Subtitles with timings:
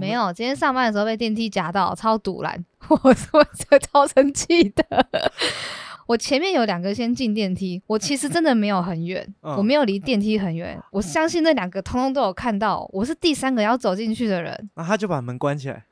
[0.00, 4.84] 没有，今天上班的时候被电梯夹到，超堵拦， 我说这超生气的。
[6.08, 15.84] 我前面有两个先进电梯，我其实真的没有很远， 嗯我没有离电梯很远，我相信那两个通通都有看到，我是第三个要走进去的人，那他就把门关起来。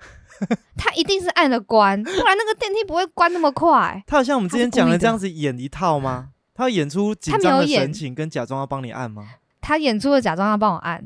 [0.77, 4.03] 他一定是按了关，不然那个电梯不会关那么快。
[4.07, 6.31] 他好像我们之前讲的这样子演一套吗？
[6.55, 9.29] 他要演出紧张的神情，跟假装要帮你按吗？
[9.71, 11.01] 他演出了假装要帮我按，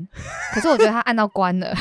[0.55, 1.71] 可是我觉得他按到关了，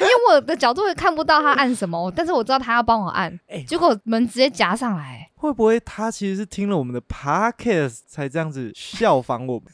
[0.00, 9.72] 因为我的角度也看不到他按什么，但是我知道他要帮我按，哎结果门直接夹上来，会不会他其实是听了我们的 podcast 才这样子效仿我们？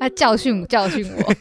[0.00, 1.34] 啊教训教训我，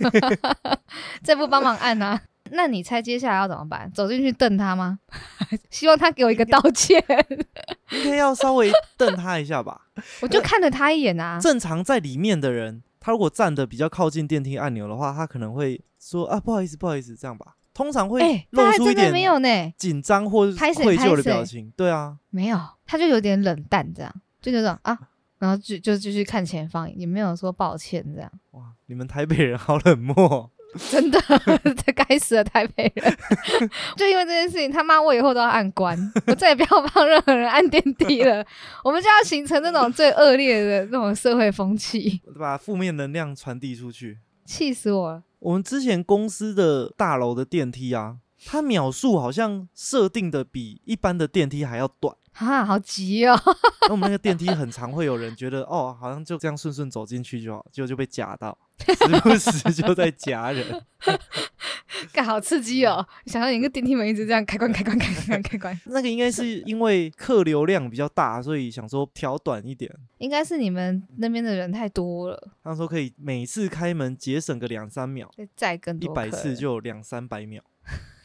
[1.22, 2.22] 再不帮忙按啊？
[2.52, 3.92] 那你猜接下来要怎么办？
[3.94, 5.00] 走进去瞪他吗？
[5.70, 7.04] 希望他给我一个道歉，
[7.92, 9.82] 应该要稍微瞪他一下吧。
[10.22, 11.40] 我就看了他一眼啊。
[11.40, 17.56] 正常在里面的人，他如果站的比较靠近电梯按钮的话，他可能会说啊不好意思不好意思这样吧。
[17.74, 21.72] 通常哎、会露出一点没有呢，紧张或是愧疚的表情。
[21.78, 24.98] 对啊，没有，他就有点冷淡这样，就那种啊，
[25.38, 28.30] 然后就就继续看前方，也没有说抱歉这样。
[28.52, 30.52] 哇，你们台北人好冷漠。
[30.92, 31.20] 真的，
[31.86, 33.18] 这该死的台北人！
[33.98, 38.46] 就因为这件事情，他妈我以后都要按关，我再也不要帮任何人按电梯了。
[38.84, 44.20] 我们就要形成那种最恶劣的那种社会风气，把负面能量传递出去。
[44.46, 45.24] 气死我了！
[45.40, 52.16] 我们之前公司的大楼的电梯啊，它秒数好像设定的比一般的电梯还要短。
[52.34, 53.38] 啊，好急哦！
[53.88, 60.82] 那我们那个电梯很常会有人觉得，哦，好像就这样顺顺走进去就好，结果就被夹到，时不时就在夹人。
[62.14, 63.06] 干好刺激哦！
[63.26, 69.94] 想到你那个电梯门一直这样开关、开关、开关、开关， 那个应该是因为客流量比较大，所以想说调短一点。
[70.20, 77.62] 应该是你们那边的人太多了，他说可以每次开门节省个两三秒，再载更一百次就有两三百秒。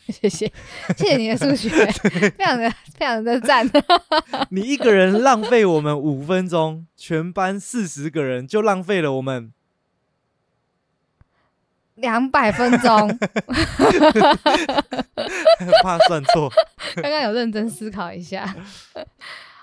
[0.08, 0.50] 谢谢，
[0.96, 1.68] 谢谢你的数学，
[2.36, 3.68] 非常的非常的赞。
[4.50, 9.52] 你一个人浪费我们五分钟，全班四十个人就浪费了我们
[11.94, 13.18] 两百分钟，
[15.82, 16.52] 怕算错。
[16.96, 18.54] 刚刚有认真思考一下。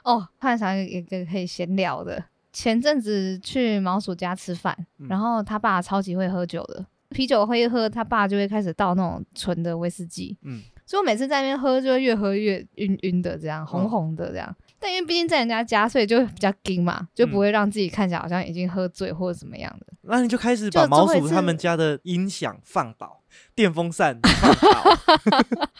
[0.04, 2.24] 哦，突然想到一个可以闲聊的。
[2.54, 14.56] 前阵子去毛鼠家吃饭，嗯然后他爸超级会喝酒的，啤酒喝一喝，他爸就会开始倒那种纯的威士忌，嗯，所以我每次在那边喝就会越喝越晕晕的，这样红嗯红的这样。
[14.80, 19.86] 但因为毕竟在人家家，所以就比较硬嘛，就不会让自己看起来好像已经喝醉或者怎么样的。
[20.02, 23.22] 那你就开始把毛鼠他们家的音响放倒，
[23.54, 24.92] 电风扇放倒。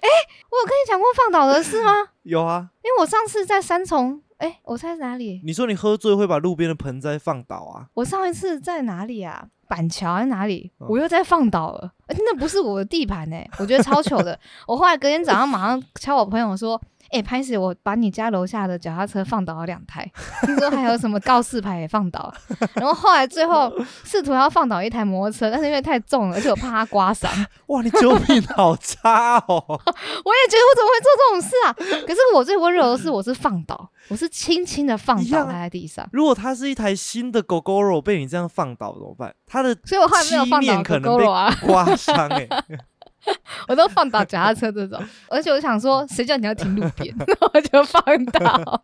[0.00, 0.08] 哎
[0.50, 1.92] 我有跟你讲过放倒的事吗？
[2.24, 5.42] 有啊，因为我上次在三重，哎、我猜是哪里？
[5.44, 7.88] 你说你喝醉会把路边的盆栽放倒啊？
[7.94, 9.48] 我上一次在哪里啊？
[9.68, 10.70] 板桥还是哪里？
[10.78, 14.38] 哦我又在放倒了，而且那不是我的地盘哎、我觉得超糗的。
[14.66, 16.80] 我后来隔天早上马上敲我朋友说
[17.10, 20.10] ：“哎、拍死我把你家楼下的脚踏车放倒了两台，
[20.42, 22.34] 听说还有什么告示牌也放倒了。”
[22.74, 23.72] 然后后来最后
[24.04, 27.30] 试图要放倒一台摩托车，但是因为太重了，而且我怕它刮伤，
[27.68, 29.64] 哇，你酒品好差哦！
[29.68, 32.04] 我也觉得我怎么会做这种事啊？
[32.06, 39.34] 可是我最温柔的是，我是放倒，我是轻轻的放倒它在地上，如果它是一台新的狗狗肉被你这样放倒怎么办？
[39.46, 41.54] 它的所以我后来没有放倒面可能被 GoGo 啊。
[41.62, 42.46] 刮伤哎、
[43.68, 48.82] 我都放倒脚踏车这种，而且我想说，谁叫你要停路边， 那我就放倒。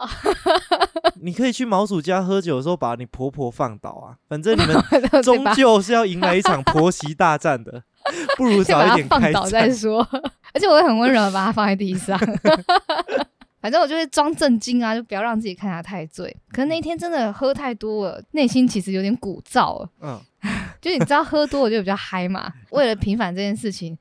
[1.20, 5.44] 你可以去毛鼠家喝酒的时候把你婆婆放倒啊，反正你们对终？
[5.54, 7.82] 究是要迎来一场婆媳大战的，
[8.38, 9.76] 不如早一点开放倒再战。
[9.76, 10.08] 说。
[10.54, 12.18] 而且我会很温柔的把它放在地上。
[13.60, 16.34] 反正我就会装正经啊，就不要让自己看他太醉。
[16.50, 19.88] 可是那一天真的喝太多了，内心其实有点鼓噪了。
[20.00, 20.18] 嗯，
[20.80, 22.52] 就是你知道喝多了就比较嗨嘛。
[22.70, 23.96] 为了平反这件事情，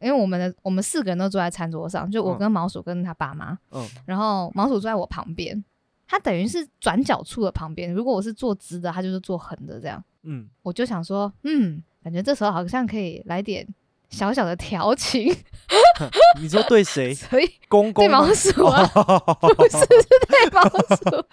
[0.00, 5.64] 因为我们的我们四个人都坐在餐桌上，就我嗯跟毛鼠跟他爸妈，嗯然后毛鼠坐在我旁边，
[6.06, 7.92] 他等于是转角处的旁边。
[7.92, 10.02] 如果我是坐直的，他就是坐横的这样。
[10.24, 13.66] 嗯，我就想说，嗯，感觉这时候好像可以来点
[14.08, 15.34] 小小的调情，
[16.40, 17.12] 你说对谁？
[17.14, 20.62] 所以公公对毛鼠啊，哦不是是对毛
[20.96, 21.26] 鼠。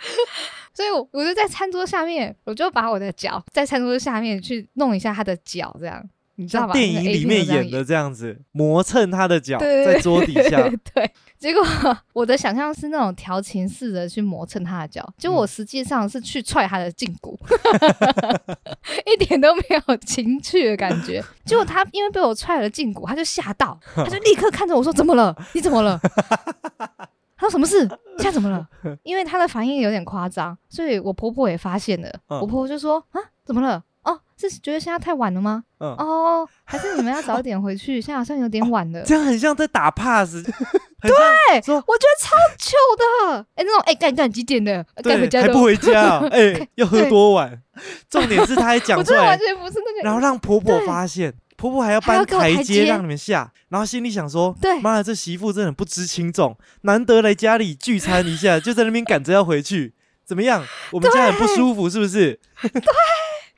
[0.74, 6.04] 所以我我就在餐桌下面，我就把我的脚在餐桌下面去弄一下他的脚，这样
[6.36, 6.74] 你知道吧？
[6.74, 10.58] 电影里面演的这样子，磨蹭他的脚在桌底下，
[10.94, 11.62] 对，结果
[12.14, 17.38] 我的想象是那种调情式的去磨蹭他的脚，结果我嗯实际上是去踹他的胫骨，
[19.06, 21.24] 一点都没有情趣的感觉。
[21.46, 25.36] 结果他因为被我踹了胫骨，他就吓到，他就立刻看着我说：“怎么了？
[25.54, 26.00] 你怎么了？”
[27.42, 27.80] 他说：“什么事？
[28.20, 28.66] 现在怎么了？”
[29.04, 32.08] 因为他的反应有点夸张，所以我婆婆也发现了。
[32.30, 33.84] 嗯我婆婆就说：“啊，怎么了？
[34.04, 35.64] 哦，是觉得现在太晚了吗？
[35.80, 38.00] 嗯，哦，还是你们要早点回去？
[38.00, 39.02] 现在好像有点晚了。
[39.06, 40.36] 这样很像在打 pass，
[41.02, 41.12] 对，
[41.66, 43.46] 我觉得超糗的。
[43.56, 44.86] 哎，那种哎，干干几点的？
[45.04, 45.42] 该回对，家。
[45.42, 47.62] 还不回家啊， 哎，要喝多晚？
[48.10, 50.02] 重点是他还讲出来我真的完，全不是那个。
[50.04, 59.94] 然后让婆婆发现，婆婆还要搬台台阶阶让你们下，然后心里想说，对妈的，这媳妇真的很不知轻重，难得来家里聚餐一下，就在那边赶着要回去，
[60.26, 60.64] 怎么样？
[60.92, 62.40] 我们家很不舒服，是不是？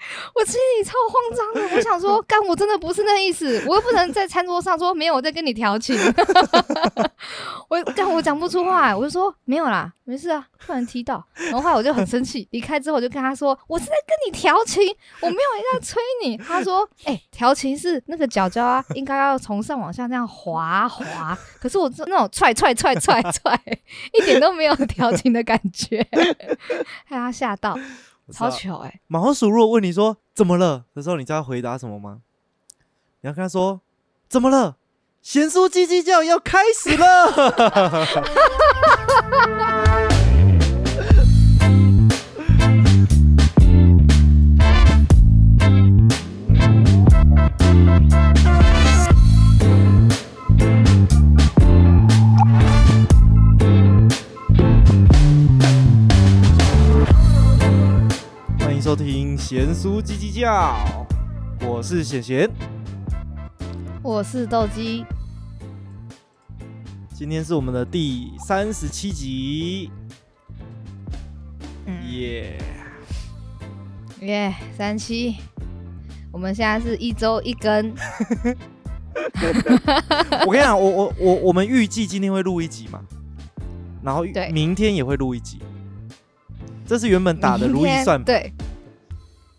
[0.36, 5.98] 我心里超慌张的，我想说，干，我真的不是那意思，我又不能在餐桌上说没有，我在跟你调情。
[7.70, 11.26] 我干，我讲不出话，我就说没有啦，没事啊，突然踢到。
[11.36, 14.84] 然后后来我就很生气，离开之后我就跟他说，我是在跟你调情，
[15.22, 15.40] 我没有
[15.74, 16.38] 在催你。
[16.38, 23.60] 他说，哎、调情是那个脚脚啊，应该要从上往下这样滑滑，可是我那种踹踹踹踹踹，
[24.14, 26.06] 一点都没有调情的感觉，
[27.06, 27.78] 害他吓到，
[28.32, 32.22] 超糗哎、毛鼠如果问你说怎么了的时候，你知道回答什么吗？
[33.22, 33.82] 你要跟他说
[34.30, 34.78] 怎么了？
[35.22, 37.32] 咸酥鸡鸡叫要开始了。
[58.84, 60.76] 收听贤叔鸡鸡叫，
[61.66, 62.52] 我是贤贤。
[64.02, 65.06] 我是斗鸡，
[67.14, 69.90] 今天是我们的第三十七集，
[71.86, 72.12] 嗯。
[72.12, 72.58] 耶、
[74.20, 75.38] 耶，三七，
[76.30, 77.90] 我们现在是一周一更，
[80.46, 83.00] 我跟你讲，我我我我们预计今天会录一集嘛，
[84.04, 84.52] 然后对。
[84.52, 85.60] 明天也会录一集，
[86.86, 88.26] 这是原本打的如意算盘。
[88.26, 88.54] 对，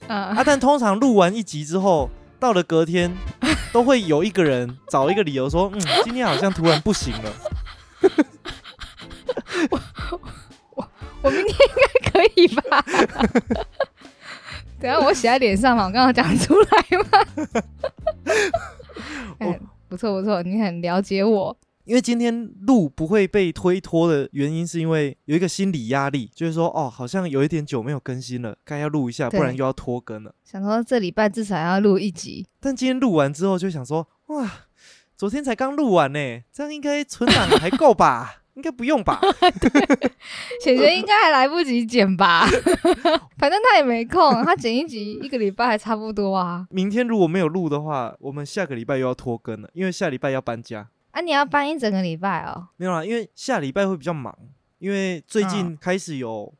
[0.09, 0.43] 嗯、啊。
[0.45, 3.15] 但通常录完一集之后，到了隔天
[3.73, 7.33] 都会有一个人找一个理由说，嗯，今天好像突然不行了。
[9.71, 10.89] 我
[11.23, 12.85] 我明天应该可以吧？
[14.81, 16.69] 等下我写在脸上嘛，我刚刚讲出来
[16.99, 17.09] 嘛？
[19.41, 19.59] 哎，
[19.89, 21.57] 不错不错，你很了解我。
[21.85, 30.35] 因为今天录不会被推脱的原因，是因为有一个心理压力，就是说，哦，好像有一点久没有更新了，该要录一下，不然又要拖更了。
[30.45, 34.51] 想说这礼拜至少要录一集，但今天录完之后，就想说，哇，
[35.17, 36.19] 昨天才刚录完呢，
[36.53, 38.41] 这样应该存档还够吧？
[38.55, 39.21] 应该不用吧？
[40.63, 42.47] 姐姐应该还来不及剪吧？
[43.37, 46.65] 反正他也没空，他剪一集一个礼拜还差不多啊。
[46.71, 50.89] 明天如果没有录的话，我们下个礼拜又要拖更了，因为下礼拜要搬家。
[51.15, 52.67] 啊，你要搬一整个礼拜哦。
[52.77, 54.37] 没有啦，因为下礼拜会比较忙，
[54.79, 56.53] 因为最近开始有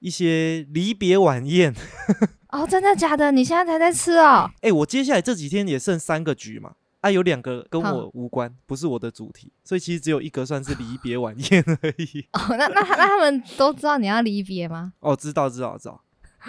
[0.00, 1.74] 一些离别晚宴。
[2.52, 3.32] 哦，真的假的？
[3.32, 4.50] 你现在才在吃哦？
[4.60, 12.26] 哎、我接下来这几天也剩三个局嘛，啊，有两个跟我无关，不是我的主题，所以其实只有一个算是离别晚宴而已。
[12.36, 14.92] 哦，那那那他们都知道你要离别吗？
[15.00, 15.98] 哦，知道知道知道。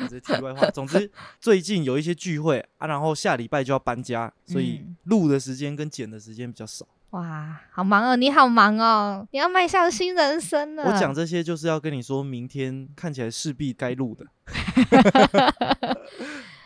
[0.09, 1.09] 这是题外话，总之
[1.39, 6.85] 最近有一些聚会啊，然后下礼拜就要搬家，所以嗯录的时间跟剪的时间比较少。
[7.13, 10.83] 哇，好忙哦，你好忙哦，你要迈向新人生了。
[10.83, 14.25] 我讲这些就是要跟你说明天看起来势必该录的。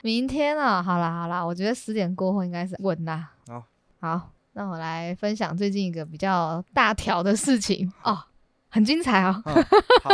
[0.01, 3.29] 明天啊、好啦好啦，我觉得十点过后应该是稳啦。
[3.47, 3.61] 好，
[3.99, 8.17] 好，那我来分享最近一个比较大条的事情哦，
[8.69, 9.43] 很精彩哦。
[9.45, 9.53] 嗯、
[10.01, 10.11] 好，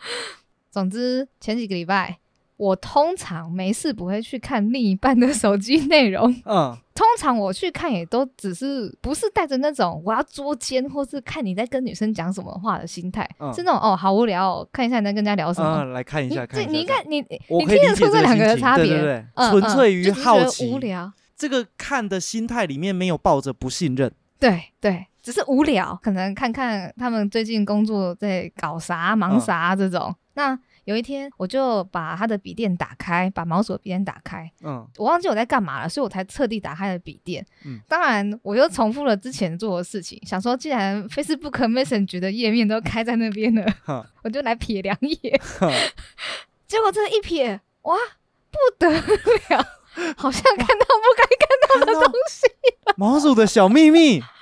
[0.72, 2.16] 总之前几个礼拜，
[2.58, 6.30] 我通常没事不会去看另一半的手机内容。
[6.44, 15.82] 嗯， 通常我去看也都只是不是带着那种我要捉奸或是看你在跟女生讲什么话的心态，嗯是那种哦好无聊、哦，看一下你在跟人家聊什么。
[15.82, 16.68] 嗯，来看一下，看一下。
[16.68, 21.10] 这你应该你我你听得出这两个的差别，对对对，嗯纯粹于好奇，无聊。
[21.36, 24.12] 这个看的心态里面没有抱着不信任。
[24.40, 30.12] 对对，只是无聊，可能看看他们最近工作在搞啥、忙嗯啥这种。
[30.34, 37.44] 那有一天，我就把他的笔电打开，把毛鼠的笔电打开，嗯我忘记我在干嘛了，所以我才特地打开了笔电。
[37.66, 43.66] 嗯当然，我又重复了之前做的事情，想说既然 Facebook Messenger 的页面都开在那边了，
[44.22, 45.38] 我就来瞥两眼。
[45.60, 45.70] 哈，
[46.66, 47.94] 结果这一瞥，哇，
[48.50, 49.66] 不得了，
[50.16, 52.46] 好像看到不该看到的东西。
[52.96, 54.22] 毛鼠的小秘密。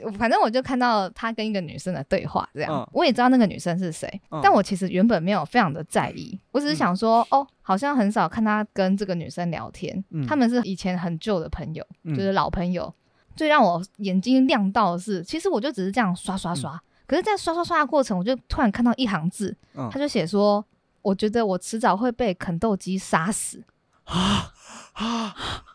[0.00, 2.88] 就反正我就看到他跟一个女生的对话，这样、嗯。
[2.92, 4.40] 我也知道那个女生是谁，嗯。
[4.42, 10.26] 但我其实原本没有非常的在意，我只是想说，哦，好像很少看他跟这个女生聊天，嗯。
[10.26, 12.14] 他们是以前很旧的朋友，嗯。
[12.14, 12.92] 就是老朋友。
[13.34, 19.88] 最让我眼睛亮到的是，其实我就只是这样刷刷刷，可是，在刷刷刷的过程，我就突然看到一行字，嗯。
[19.92, 20.64] 他就写说，
[21.02, 23.62] 我觉得我迟早会被肯豆鸡杀死。
[24.04, 24.52] 啊
[24.94, 25.34] 啊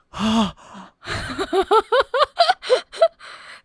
[0.09, 0.55] 啊！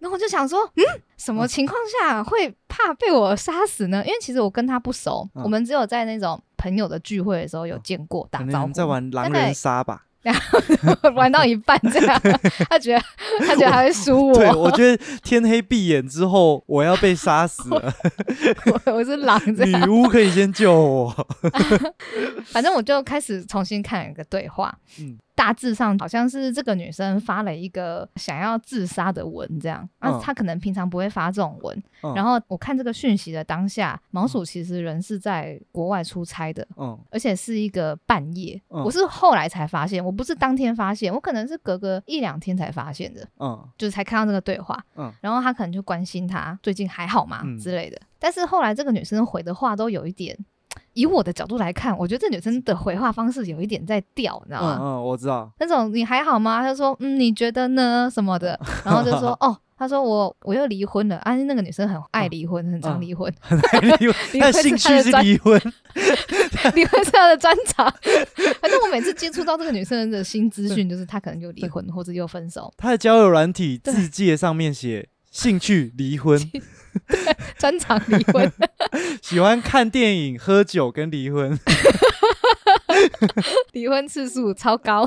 [0.07, 0.85] 然后我就想说，嗯，
[1.17, 4.05] 什么情况下会怕被我杀死呢？
[4.07, 10.05] 因为其实我跟他不熟，嗯我们只有在那种朋友的聚会的时候有见过打招呼，在玩狼人杀吧？
[11.15, 12.21] 玩到一半这样，
[12.71, 13.05] 他觉得
[13.47, 17.93] 他觉得他会输对，我，我觉得天黑闭眼之后，我要被杀死了。
[18.87, 19.83] 我我是狼这样。
[19.83, 21.27] 女巫可以先救我。
[22.47, 31.76] 反正我就开始重新看一个对话，嗯大致上好像是这个女生发了一个想要自杀的文，这样，那、嗯她可能平常不会发这种文。
[32.02, 38.61] 嗯然后我看这个讯息的当下，毛鼠其实人是在国外出差的，嗯而且是一个半夜。
[38.71, 44.83] 嗯我是后来才发现，我不是当天发现，我可能是隔个一两天才发现的，嗯就是才看到这个对话。
[44.97, 48.00] 嗯然后他可能就关心她最近还好吗、嗯之类的。
[48.19, 50.37] 但是后来这个女生回的话都有一点，
[50.95, 54.78] 以我的角度来看，我觉得这女生的回话方式有一点在掉，你知道吗？
[54.80, 55.50] 嗯嗯，我知道。
[55.59, 56.62] 那种你还好吗？
[56.62, 58.11] 他说嗯，你觉得呢？
[58.12, 59.56] 什么的， 然后就说哦。
[59.78, 63.30] 他说我我又离婚了，啊，那个女生很爱离婚，很常离婚，
[64.00, 65.61] 离婚 离婚兴趣是离婚。
[66.75, 67.85] 离婚是她的专长。
[68.62, 76.40] 反正我每次接触到这个女生的新资讯，就是她可能就离婚或者又分手，她的交友软体对字界上面写兴趣离婚，
[77.59, 78.50] 专长离婚。
[79.21, 81.59] 喜欢看电影、喝酒跟离婚。
[83.73, 85.07] 离婚次数超高，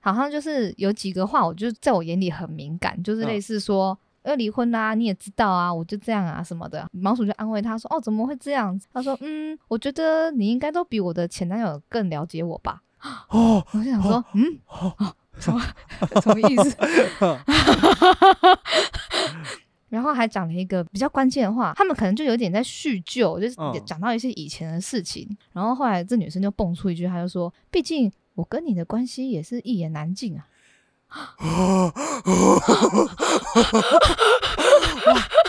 [0.00, 3.98] 好像就是有几个话，我就在我眼里很敏感，就是类似说。
[4.22, 6.86] 要离婚啦、你也知道啊，我就这样啊什么的。
[6.92, 12.82] 毛鼠就安慰他说：“哦，怎么会这样？”他说：“嗯，我觉得你应该都比我的前男友更了解我吧。
[13.30, 14.94] 哦，”我就想说：“嗯，哦，
[15.40, 15.60] 什么
[16.22, 16.76] 什么意思？”
[19.90, 25.28] 然后还讲了一个比较关键的话，他们可能就有点在叙旧，就是嗯讲到一些以前的事情。
[25.52, 30.46] 然后后来这女生就蹦出一句，她就说：“毕竟我跟你的关系也是一言难尽啊。”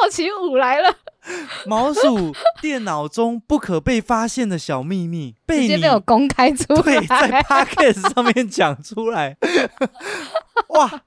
[0.00, 0.94] 跳起舞来了，
[1.66, 7.42] 毛鼠电脑中不可被发现的小秘密被你公开出对在。
[7.42, 9.36] podcast 上面讲出来。
[10.70, 11.02] 哇，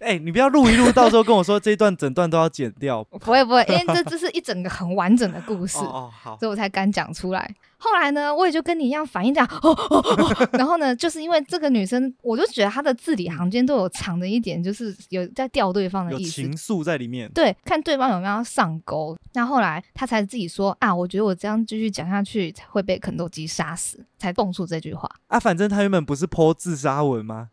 [0.00, 3.02] 哎、你不要录一录，到时候跟我说这一段整段都要剪掉。
[3.04, 5.78] 不会不会，因为这这是一整个很完整的故事。
[5.78, 7.54] 哦哦，好，所以我才敢讲出来。
[7.86, 16.52] 后来呢，我也就跟你一样反应这样，哦 哦哦， 然后呢，就是因为这个女生，我就觉得她的字里行间都有藏着一点，就是有在吊对方的意思情。
[16.52, 17.30] 愫在里面。
[17.32, 19.16] 对，看对方有没有要上钩。
[19.34, 25.08] 那后来她才自己说啊，我觉得我这样继续讲下去会被肯豆基杀死，才蹦出这句话。
[25.28, 27.50] 啊，反正她原本不是 po 自杀文吗？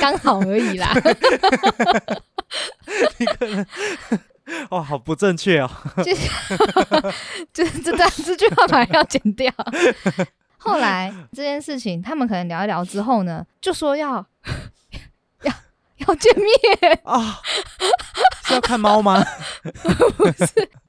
[0.00, 0.92] 刚好而已啦。
[3.18, 3.66] 你可能，
[4.70, 5.70] 哇， 好不正确哦。
[7.52, 9.52] 就是这段这句话反而要剪掉。
[10.58, 14.24] 后来这件事情，他们可能聊一聊之后呢，就说要
[15.42, 15.52] 要
[16.08, 17.00] 要见面。
[17.04, 17.40] 啊，
[18.44, 19.24] 是要看猫吗？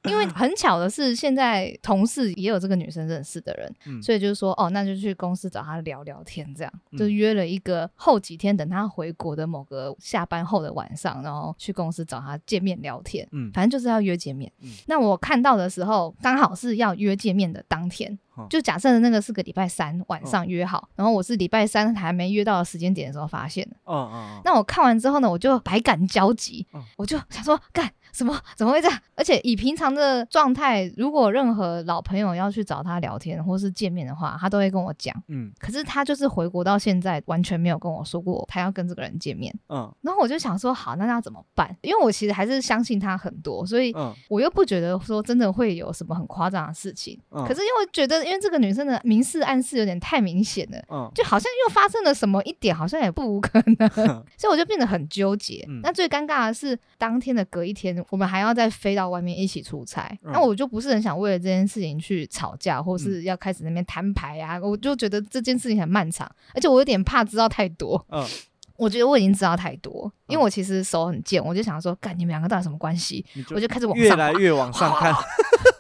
[0.08, 13.28] 因为很巧的是，现在同事也有这个女生认识的人，嗯所以就是说，哦，那就去公司找她聊聊天，这样嗯就约了一个后几天等她回国的某个下班后的晚上，然后去公司找她见面聊天。
[13.32, 14.52] 嗯反正就是要约见面。
[14.62, 23.76] 嗯那我看到的时候，刚好是要约见面的当天，哦就假设那个是个礼拜三晚上约好，然后我是礼拜三还没约到的时间点的时候发现的。
[23.84, 28.38] 哦哦那我看完之后呢，我就百感交集，嗯我就想说，干什么？
[28.58, 29.00] 怎么会这样？
[29.16, 35.16] 而且以平常的状态，如果任何老朋友要去找他聊天或是见面的话，他都会跟我讲。
[35.28, 39.54] 嗯可是他就是回国到现在，完全没有跟我说过他要跟这个人见面。
[39.70, 41.76] 嗯然后我就想说，好，那要怎么办？
[41.82, 47.20] 因为我其实还是相信他很多，所以嗯我又不觉得说真的会有什么很夸张的事情。
[47.32, 50.78] 嗯，可是因为觉得，因为这个女生的明示暗示有点太明显了。
[50.90, 53.90] 嗯就好像又发生了什么一点，好像也不无可能，
[54.38, 55.66] 所以我就变得很纠结。
[55.68, 60.08] 嗯那最尴尬的是，当天的隔一天，我们还要再飞到外面一起出差。
[60.24, 64.60] 嗯那我就不是很想为了这件事情去吵架，或是要开始那边摊牌啊。
[64.60, 68.06] 我就觉得这件事情很漫长，而且我有点怕知道太多。
[68.10, 68.26] 嗯
[68.78, 73.26] 我觉得我已经知道太多，因为我其实手很贱，我就想说，干你们两个到底什么关系？
[73.48, 75.12] 就我就开始往越来越往上看。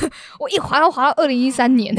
[0.38, 1.94] 我一滑要滑到二零一三年，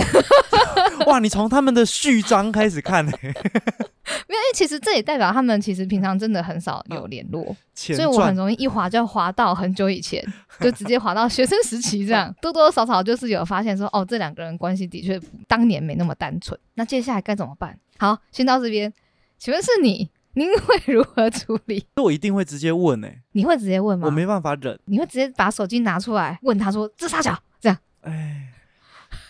[1.06, 7.56] 哇，你从他们的序章开始看、欸， 没有，因为其实这也代表他们其实平常真的很少有联络。
[7.74, 10.24] 前所以我很容易一滑就滑到很久以前，
[10.60, 16.60] 就直接滑到学生时期这样，多多少少就是有发现说，哦，这两个人关系的确当年没那么单纯。
[16.76, 17.78] 那接下来该怎么办？
[17.98, 18.92] 好，先到这边，
[19.38, 21.86] 请问是你，您会如何处理？
[21.96, 24.06] 我一定会直接问呢、你会直接问吗？
[24.08, 24.80] 我没办法忍。
[24.86, 27.38] 你会直接把手机拿出来问他说这傻小？
[28.08, 28.54] 哎，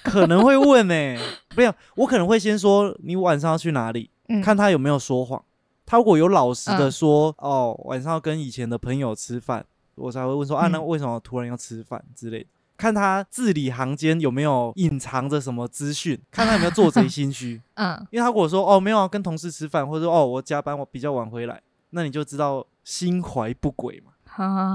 [0.04, 0.94] 可能会问呢、
[1.56, 5.44] 没有，我可能会先说你晚上要去哪里，嗯，看他有没有说谎。
[5.86, 9.66] 他如果有老实的嗯说，哦，晚上要跟以前的朋友吃饭，
[9.96, 12.50] 我才会问说啊，那嗯为什么突然要吃饭之类的。
[12.76, 17.62] 看他字里行间有没有隐藏着什么资讯， 看他有没有做贼心虚。
[17.76, 24.12] 嗯，因为他跟我说哦没有啊，跟同事吃饭，或者说哦我加班我比较晚回来，那你就知道心怀不轨嘛。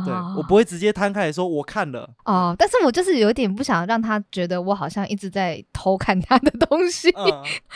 [0.04, 7.24] 对我不会直接摊开来说我看了，哦，但是我就是有点不想让他觉得我好像一直在偷看他的东西，嗯，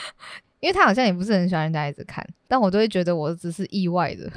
[0.59, 4.31] 因为他好像也不是很喜欢人家一直看，但我都会觉得我只是意外的。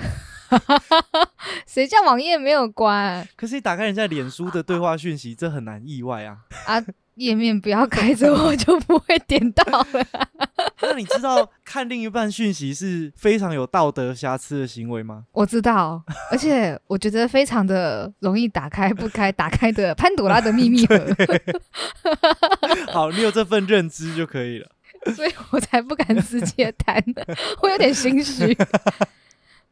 [1.64, 6.38] 谁叫网页没有关可是你打开人家脸书的对话讯息，这很难意外啊。
[6.66, 6.84] 啊？
[7.20, 10.06] 页面不要开着， 我就不会点到了。
[10.82, 15.24] 那你知道看另一半讯息是非常有道德瑕疵的行为吗？
[15.32, 20.98] 我知道，而且我觉得非常的容易打开不开，打开的潘朵拉的秘密 盒，
[22.92, 24.70] 好，你有这份认知就可以了。
[25.14, 27.02] 所以我才不敢直接谈，
[27.62, 28.56] 我有点心虚。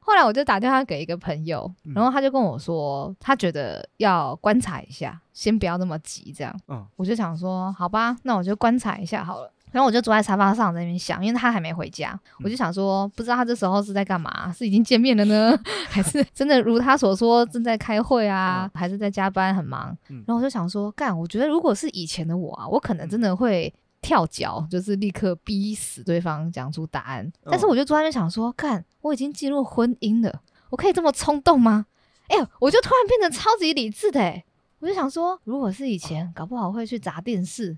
[0.09, 6.59] 后来我就打电话给一个朋友，嗯然后他就跟我说，他觉得要观察一下，先不要那么急，这样。
[6.69, 9.53] 嗯我就想说，好吧，那我就观察一下好了。
[9.71, 14.51] 然后我就坐在沙发上在那边想，因为他还没回家，我就想说，不知道他这时候是在干嘛？
[14.51, 15.55] 是已经见面了呢，
[15.91, 19.95] 还是真的如他所说正在开会啊，还是在加班很忙？
[20.09, 27.25] 嗯然后我就想说，干，我觉得如果是以前的我啊，我可能真的会跳脚，就是立刻逼死对方讲出答案。
[27.45, 27.49] 嗯。
[27.51, 30.41] 但是我就坐在那边想说，看，我已经进入婚姻了，
[30.71, 31.87] 我可以这么冲动吗？
[32.29, 34.45] 哎、我就突然变得超级理智的、欸，
[34.81, 37.75] 我就想说，如果是以前，搞不好会去砸电视，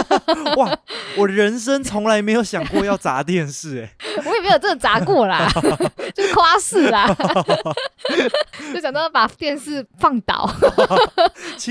[0.58, 0.78] 哇，
[1.16, 3.90] 我人生从来没有想过要砸电视、欸，
[4.26, 5.48] 我也没有真的砸过啦，
[6.14, 7.06] 就是夸饰啦，
[8.74, 10.46] 就想到把电视放倒，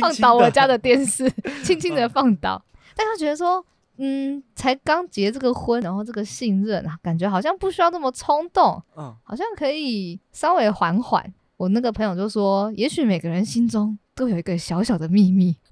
[0.01, 1.31] 放倒我家的电视，
[1.63, 2.59] 轻轻的放倒。
[2.95, 3.63] 但他觉得说，
[3.97, 11.33] 嗯，才刚结这个婚，然后这个信任啊，感觉好像不需要那么冲动，嗯，好像可以稍微缓缓。
[11.57, 15.55] 我那个朋友就说，也许每个人心中都有一个小小的秘密。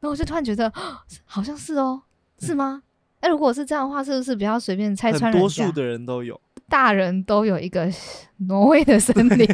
[0.00, 0.70] 然后我就突然觉得，
[1.24, 2.02] 好像是哦，
[2.38, 2.82] 是吗？
[3.22, 5.38] 那如果是这样的话，是不是不要随便拆穿人家？
[5.40, 6.40] 多数的人都有。
[6.68, 7.90] 大人都有一个
[8.46, 9.44] 挪威的森林，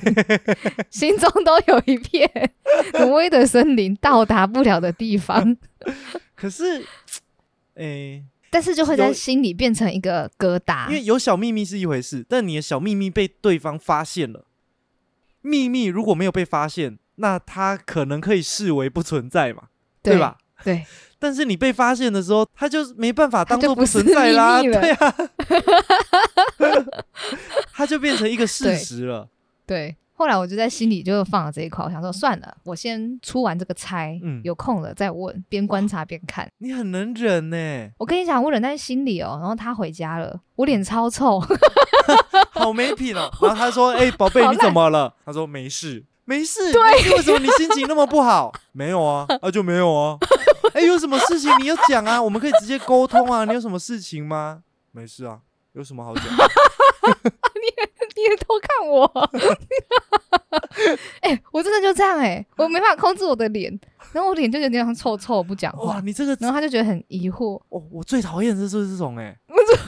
[0.90, 2.30] 心中都有一片
[2.98, 5.56] 挪威的森林到达不了的地方，
[6.34, 6.84] 可是，
[7.76, 10.88] 诶、但是就会在心里变成一个疙瘩。
[10.88, 14.46] 因为有小秘密是一回事，但你的小秘密被对方发现了，
[15.42, 19.68] 秘密如果没有被发现，那它可能可以视为不存在嘛，
[20.02, 20.38] 对吧？
[20.64, 20.84] 对，
[21.18, 25.14] 但是你被发现的时候，他就没办法当做不存在啦，对啊，
[27.72, 29.28] 他就变成一个事实了。
[29.66, 29.96] 对。
[30.18, 36.48] 后来我就在心里就放了这一块，我想说算了，我先出完这个差，嗯有空了再问，边观察边看。
[36.58, 41.38] 你很能忍呢，我跟你讲，我忍在心里哦，然后他回家了，我脸超臭，
[42.52, 43.30] 好没品哦。
[43.42, 48.50] 然后他说：“哎、宝贝，你怎么了？”他说：“没事，没事。”对，为什么你心情那么不好？
[48.72, 50.16] 没有啊，啊就没有啊。
[50.72, 52.20] 哎、有什么事情你要讲啊？
[52.22, 53.44] 我们可以直接沟通啊。
[53.44, 54.62] 你有什么事情吗？
[54.92, 55.40] 没事啊，
[55.74, 56.24] 有什么好讲？
[58.16, 59.04] 你也偷看我，
[61.20, 63.78] 哎、我真的就这样哎、我没办法控制我的脸，
[64.12, 69.36] 然后我脸就有点臭臭，不讲哇，话，你这个然后他就觉得很疑惑，哦，我最讨厌的就是这种哎、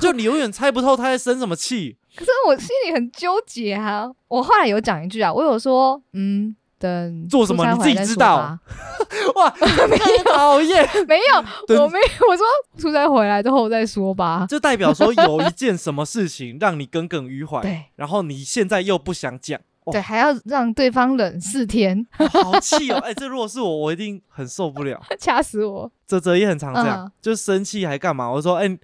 [0.00, 1.96] 就你永远猜不透他在生什么气。
[2.16, 4.11] 可是我心里很纠结啊。
[4.26, 8.59] 我后来有讲一句啊，我有说，嗯，等做什么你自己知道
[9.35, 12.47] 哇， 真讨厌， 没有，我没有，我说
[12.79, 14.47] 出差回来之后再说吧。
[14.49, 19.61] 就代表说有一件什么事情让你耿耿于怀，对然后你现在又不想讲，
[19.93, 22.99] 对，还要让对方冷四天，好气哦！
[23.05, 25.01] 哎、这如果是我，我一定很受不了。
[25.19, 25.91] 掐死我。
[26.07, 28.31] 泽泽也很常这样，嗯就生气还干嘛？
[28.31, 28.79] 我说，哎、么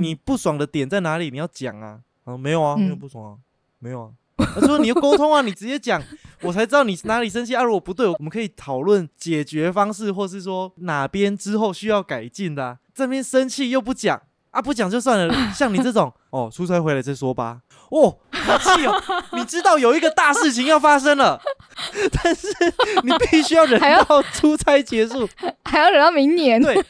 [0.00, 1.30] 你不爽的点在哪里？
[1.30, 2.00] 你要讲啊。
[2.24, 3.36] 他说没有啊，嗯没有不爽啊，
[3.78, 4.10] 没有啊。
[4.54, 6.02] 他说你要沟通啊，你直接讲，
[6.42, 7.62] 我才知道你哪里生气啊。
[7.62, 12.78] 如果不对，我们可以讨论解决方式，或是说哪边之后需要改进的、啊。
[12.94, 15.52] 这边生气又不讲啊，不讲就算了。
[15.54, 17.60] 像你这种，哦，出差回来再说吧。
[17.90, 19.02] 哦，好气哦！
[19.32, 21.40] 你知道有一个大事情要发生了，
[22.22, 22.46] 但是
[23.02, 25.28] 你必须要忍到出差结束。
[25.64, 26.62] 还要忍到明年。
[26.62, 26.84] 对、啊，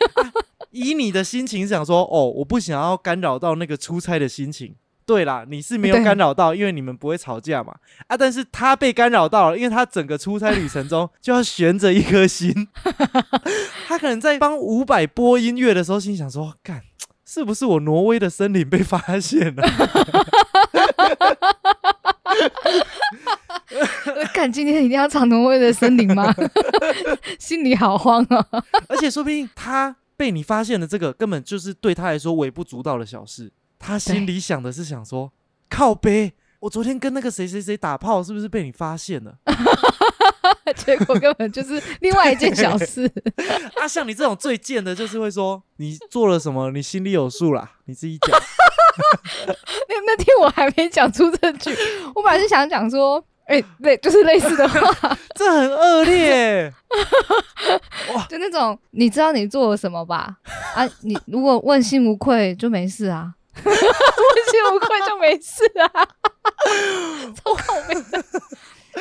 [0.72, 4.74] 以你的心情想说，哦，我不想要干扰到那个出差的心情。
[5.11, 7.75] 对啦，你是没有对干扰到，因为你们不会吵架嘛。
[8.07, 12.55] 啊，但是他被干扰到了，因为他整个出差旅程中就要悬着一颗心。
[13.88, 16.83] 他可能在帮伍佰播音乐的时候，心想说，干。
[17.27, 19.62] 是不是我挪威的森林被发现了？
[24.33, 26.33] 看今天一定要唱挪威的森林吗？
[27.38, 28.46] 心里好慌啊！
[28.88, 35.33] 而且说不定他被你发现的这个根本就是对他来说微不足道的小事，他心里想的是想说，
[35.69, 39.35] 靠背，我昨天跟那个谁谁谁打炮，是不是被你发现了？
[40.77, 43.11] 结果根本就是另外一件小事。
[43.81, 48.38] 啊，像你这种最贱的，就是会说你做了什么，你心里有数啦，你自己讲。
[49.49, 51.75] 那那天我还没讲出这句，
[52.14, 56.73] 我本来是想讲说，哎、对，就是类似的话，这很恶劣。
[58.29, 60.37] 就那种你知道你做了什么吧？
[60.75, 65.88] 啊，你如果问心无愧就没事啊，问心无愧就没事啊，
[67.37, 68.25] 超靠背的。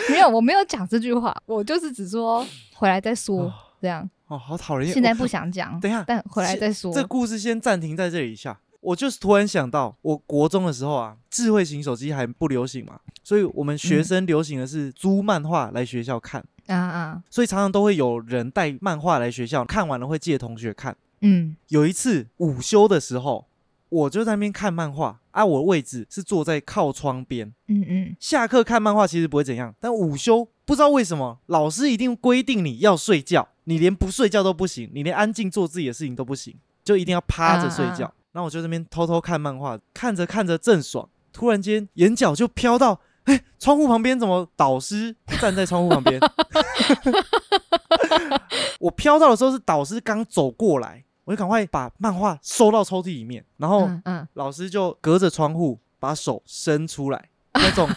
[0.09, 2.45] 没有，我没有讲这句话，我就是只说
[2.75, 4.07] 回来再说，这样。
[4.27, 4.93] 哦，好讨人厌。
[4.93, 6.93] 现在不想讲，等一下但回来再说。
[6.93, 8.59] 这故事先暂停在这里一下。
[8.81, 20.95] 我就是突然想到，我国中的时候啊，智慧型手机还不流行嘛，所以我们学生流行的是租漫画来学校看，啊啊，所以常常都会有人带漫画来学校，看完了会借同学看。
[21.19, 23.48] 嗯有一次午休的时候，
[23.89, 27.51] 我就在那边看漫画，啊，我位置是坐在靠窗边。
[27.67, 38.05] 嗯嗯，下课看漫画其实不会怎样，但午休不知道为什么老师一定规定你要睡觉，你连不睡觉都不行，你连安静做自己的事情都不行，就一定要趴着睡觉。
[38.05, 46.21] 啊然后我就在那边偷偷看漫画，看着看着正爽，突然间眼角就飘到，哎，窗户旁边怎么导师站在窗户旁边？
[48.79, 57.87] 我飘到的时候是导师刚走过来，我就赶快把漫画收到抽屉里面，然后嗯嗯，老师就隔着窗户把手伸出来， 那种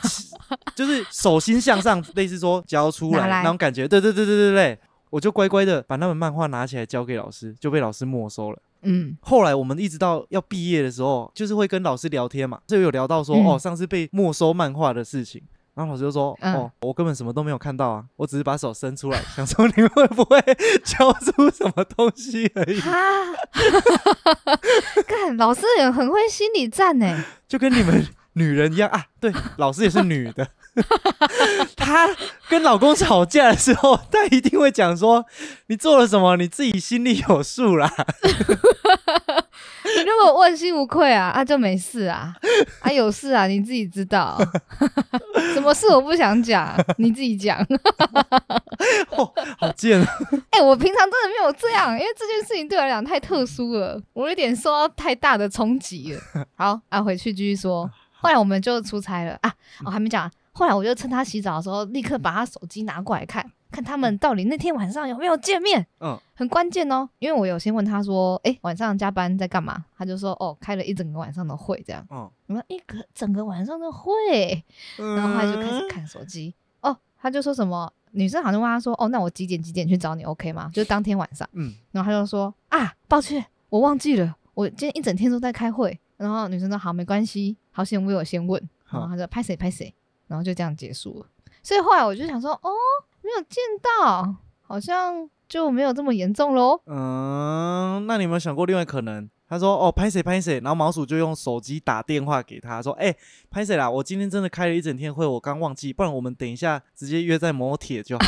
[0.77, 3.89] 就是手心向上，类似说交出来来那种感觉。
[3.89, 8.59] 对对对对对对，我就乖乖的把那本漫画拿起来交给老师，就被老师没收了。
[8.83, 15.41] 嗯后来我们一直到要毕业的时候，就是会跟老师聊天嘛，就有聊到说、嗯哦，上次被没收漫画的事情。
[15.75, 20.39] 然后老师就说：“嗯哦，我根本什么都没有看到啊，我只是把手伸出来， 想说你会不会
[20.85, 22.93] 敲出什么东西而已，啊，
[25.07, 27.25] 看老师也很会心理战呢。
[27.49, 29.07] 就跟你们女人一样啊。
[29.21, 30.47] 对，老师也是女的，
[31.77, 32.09] 她
[32.49, 35.25] 跟老公吵架的时候，她一定会讲说
[35.69, 37.91] 你做了什么，你自己心里有数啦。
[40.03, 42.35] 你如果问心无愧啊，啊就没事啊，
[42.81, 44.39] 啊有事啊你自己知道，
[45.55, 47.59] 什么事我不想讲，你自己讲。
[49.11, 50.07] 哦，好贱啊！
[50.51, 56.21] 哎、我平常真的没有这样，因为这件事情对我来讲太特殊了，我有点受到太大的冲击了。
[56.57, 57.89] 好，啊，回去继续说。
[58.13, 59.53] 后来我们就出差了啊，
[59.85, 60.31] 我、还没讲完。
[60.53, 65.85] 后来我就趁他洗澡的时候，立刻把他手机拿过来看，看他们到底那天晚上有没有见面。
[66.01, 69.85] 嗯，很关键哦，因为我有先问他说，哎、晚上加班在干嘛？
[69.97, 72.07] 他就说，哦，开了一整个晚上的会，这样。
[72.11, 74.63] 嗯，我说一个整个晚上的会，
[74.97, 76.55] 然后他就开始看手机。
[76.83, 80.71] 哦，他就说什么，女生好像问他说，哦，那我几点几点去找你，OK 吗？
[80.73, 81.49] 就当天晚上。
[81.53, 85.99] 嗯，然后他就说啊，抱歉，我忘记了，我今天一整天都在开会。
[86.19, 88.63] 然后女生说好，没关系，好险我有先问。
[88.91, 89.93] 然后他说拍谁拍谁，
[90.29, 91.27] 然后就这样结束了。
[91.63, 92.71] 所以后来我就想说，哦，
[93.23, 96.81] 没有见到，好像就没有这么严重喽。
[96.87, 99.29] 嗯，那你有没有想过另外可能？
[99.49, 103.15] 他说：“哦，拍谁拍谁。”然后毛鼠就用手机打电话给他，说：“哎、
[103.51, 103.91] 拍谁啦？
[103.91, 108.25] 我今天真的开了一整天会，我刚忘记，不然我们等一下直接约在摩铁就好。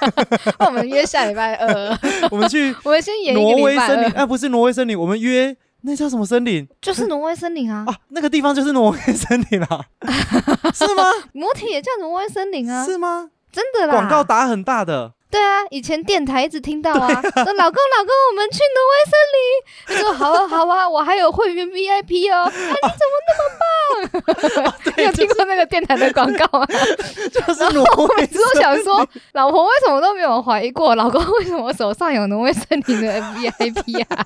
[0.58, 1.98] 那我们约下礼拜二，
[2.30, 7.94] 我们去我们先演挪威森林，二，哎、不是挪威森林，我们约那叫什么森林就是挪威森林啊，啊？
[8.08, 9.84] 那个地方就是挪威森林啊，
[10.72, 11.02] 是吗？
[11.32, 13.30] 摩铁也叫挪威森林啊，是吗？
[13.52, 13.92] 真的啦。
[13.92, 19.40] 广告打很大的，对啊，以前电台一直听到啊， 说老公老公，我们去挪威森林。
[19.86, 22.44] 他说好啊好啊，我还有会员 VIP 哦。
[22.44, 24.74] 啊，你怎么那么棒？
[24.96, 26.66] 你有听过那个电台的广告吗？
[26.66, 34.24] 就是挪我每次都想说，老婆为什么都没有怀疑过，老公为什么手上有挪威森林的 VIP 啊？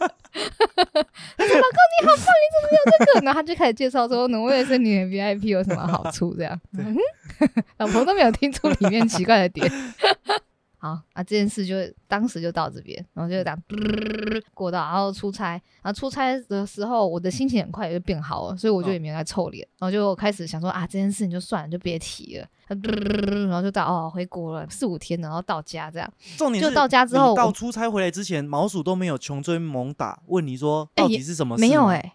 [1.36, 3.20] 他说老公你好棒，你怎么有这个？
[3.24, 6.58] 然后他就开始介绍说挪威森林的 VIP 有什么好处，这样。
[6.78, 6.96] 嗯，
[7.78, 9.70] 老婆都没有听出里面奇怪的点。
[10.76, 11.74] 好啊，这件事就
[12.06, 13.58] 当时就到这边，然后就这样
[14.52, 22.46] 过到，然后出差，然后出差的时候，我的心情很快也就变好了，所以我就也没有在臭脸，然后就开始想说啊，这件事情就算了，就别提了。
[22.68, 31.62] 然后就到哦，回国了四五天，然后到家这样，重点就是到家之后到出差回来之前，毛鼠都没有穷追猛打，问你说到底是什么事？
[31.62, 32.12] 没有哎、啊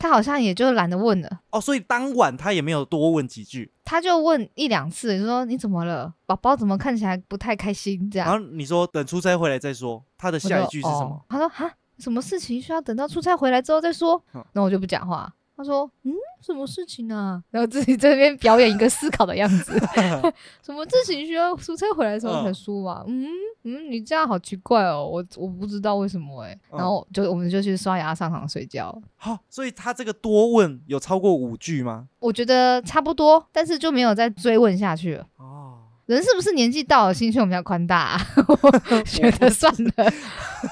[0.00, 1.40] 他好像也就懒得问了。
[1.50, 6.12] 哦，所以当晚他也没有多问几句，他就问一两次，就说你怎么了？
[6.24, 8.10] 宝宝怎么看起来不太开心？
[8.10, 11.16] 这样然，后你说等出差回来再说，他的下一句是什么？
[11.16, 14.42] 哦他说哈，什么事情需要等到出差回来之后再说嗯？
[14.54, 15.30] 那我就不讲话。
[15.60, 19.78] 他说：“嗯，什么事情啊？” 然后自己在那边表演一个思考的样子。
[20.64, 23.04] 什么自行需要出差回来的时候才说嘛？
[23.06, 23.28] 嗯
[23.64, 28.98] 嗯，你这样好奇怪哦，我我不知道为什么哎、嗯然后就我们就去刷牙上床睡觉。
[29.16, 32.08] 好，所以他这个多问有超过五句吗？
[32.20, 35.26] 我觉得差不多，但是就没有再追问下去了。
[35.36, 38.20] 哦，人是不是年纪到了，心胸比较宽大、啊？
[38.62, 40.12] 我觉得算了，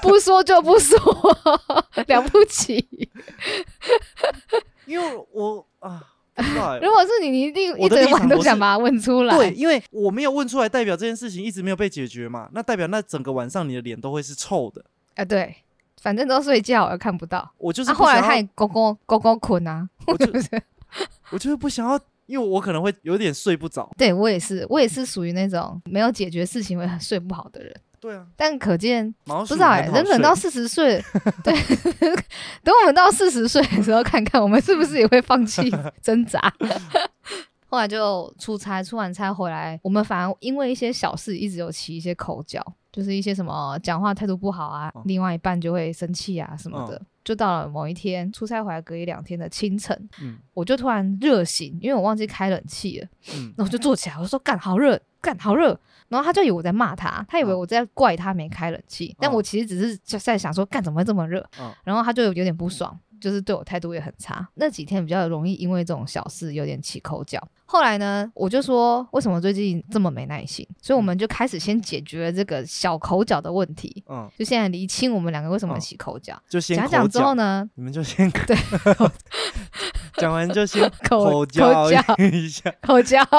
[0.01, 0.97] 不说就不说，
[2.07, 2.87] 了不起。
[4.89, 9.37] 因为我啊，不知道欸如果是你，你一定一我的立整晚都想把它问出来。
[9.37, 14.83] 对，因为我没有问出来，代表这件事情一直没有被解决嘛，那代表那整个晚上你的脸都会是臭的。
[15.15, 15.55] 啊，对，
[16.01, 17.51] 反正都睡觉了，看不到。
[17.59, 20.49] 我就是啊，不，后来他也勾勾勾勾捆啊，我就 是？
[21.29, 23.87] 我就是不想要，因为我可能会有点睡不着。
[23.95, 27.75] 对我也是，我也是属于那种没有解决事情会很睡不好的人。
[27.99, 31.03] 对啊，但可见不知道哎、很好睡人等到四十岁，
[31.43, 31.53] 对，
[32.63, 35.69] 等我们到四十岁的时候，看看我们是不是也会放弃
[36.01, 36.39] 挣扎。
[37.69, 46.99] 后来就出差，出完差回来，我们反而因为一些小事一直有起一些口角，就是一些什么讲话态度不好啊，哦另外一半就会生气啊什么的。
[47.23, 53.07] 就到了某一天，出差回来隔一两天的清晨，嗯我就突然热醒，因为我忘记开冷气了。
[53.35, 55.79] 嗯然后我就坐起来，我说干好热，干好热。
[56.07, 61.47] 然后他就以为我在骂他，他以为嗯我在怪他没开冷气，但嗯我其实只是就在想说干怎么会这么热。
[61.59, 64.47] 嗯然后他就有点不爽，就是对我态度也很差。
[64.55, 67.41] 那几天比较容易因为这种小事有点起口角。
[67.65, 74.03] 后来呢，我就说为什么最近这么没耐心，所以我们就开始先解决了这个小口角的问题。
[74.09, 76.35] 嗯，就现在厘清我们两个为什么嗯起口角。
[76.49, 78.57] 就先口讲讲之后，呢，你们就先 对
[80.15, 82.73] 讲完就先口口交交一下。
[82.81, 83.23] 口交，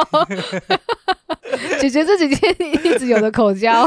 [1.80, 3.86] 解决这几天 一直有的口交。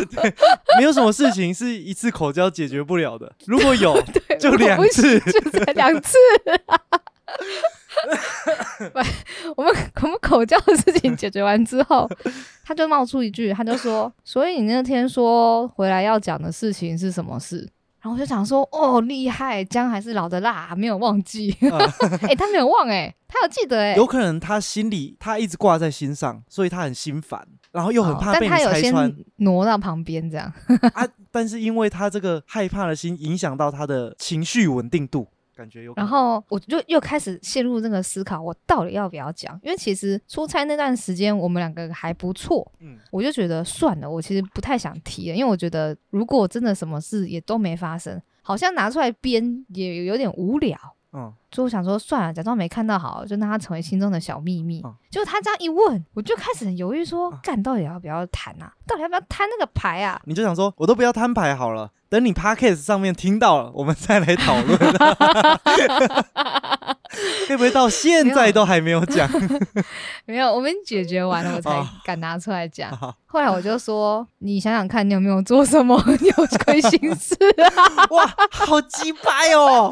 [0.78, 4.02] 没有什么事情是一次口交解决不了的，如果有
[4.40, 5.20] 就两次。
[5.20, 6.18] 就才两次。
[8.92, 9.00] 不
[9.56, 12.10] 我们我们口交的事情解决完之后，
[12.66, 17.70] 他就冒出一句，他就说：“所以你那天说回来要讲的事情是什么事？”
[18.04, 21.56] 然后我就想说：“哦，厉害，姜还是老的辣，没有忘记。
[21.62, 21.72] 嗯
[22.28, 30.52] 哎、他没有忘、哎，他有记得、哎，有可能他心里他一直挂在心上，所以他很心烦，然后又很哦怕被你但他有先拆穿挪到旁边这样。
[30.94, 31.08] 啊。
[31.32, 35.94] 但是因为他这个害怕的心影响到他的情绪稳定度，感觉有。
[35.96, 39.60] 然后我就又开始陷入这个思考，我到底要不要讲？
[39.64, 50.78] 因为其实出差那段时间，我们两个还不错，嗯我就觉得算了，我其实不太想提了，因为我觉得如果真的什么事也都没发生，好像拿出来编也有点无聊。
[51.14, 54.82] 嗯，所以我想说，算了，假装没看到好了，就让他成为心中的小秘密。
[54.84, 58.74] 嗯结果他这样一问，我就开始很犹豫说，嗯干到底要不要谈啊？
[58.88, 60.20] 到底要不要摊那个牌啊？
[60.26, 64.80] 你就想说，我都不要摊牌好了，等你 podcast 上面听到了，我们再来讨论。
[67.48, 69.30] 会不会到现在都还没有讲？
[70.26, 72.90] 没有，我们解决完了，我才哦敢拿出来讲。
[73.26, 76.34] 后来我就说，你想想看，你有没有做什么 你有
[76.66, 78.08] 亏心事啊？
[78.12, 79.92] 哇，好鸡掰哦！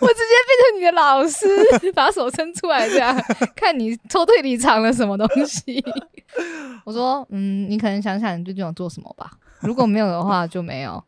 [0.00, 1.46] 我直接变成你的老师，
[1.94, 3.16] 把手伸出来，这样
[3.56, 5.84] 看你抽屉里藏了什么东西。
[6.84, 9.30] 我说，嗯，你可能想想你最近有做什么吧。
[9.60, 11.02] 如果没有的话，就没有。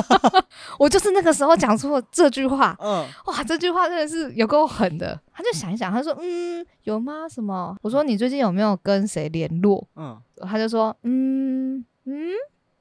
[0.78, 5.18] 我就是那个时候讲出了这句话，嗯，哇，这句话真的是有够狠的。
[5.32, 7.28] 他就想一想，他说，嗯，有吗？
[7.28, 7.76] 什么？
[7.82, 9.86] 我说你最近有没有跟谁联络？
[9.96, 12.32] 嗯，他就说，嗯嗯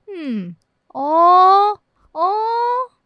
[0.08, 0.56] 嗯，
[0.90, 1.78] 哦
[2.12, 2.22] 哦，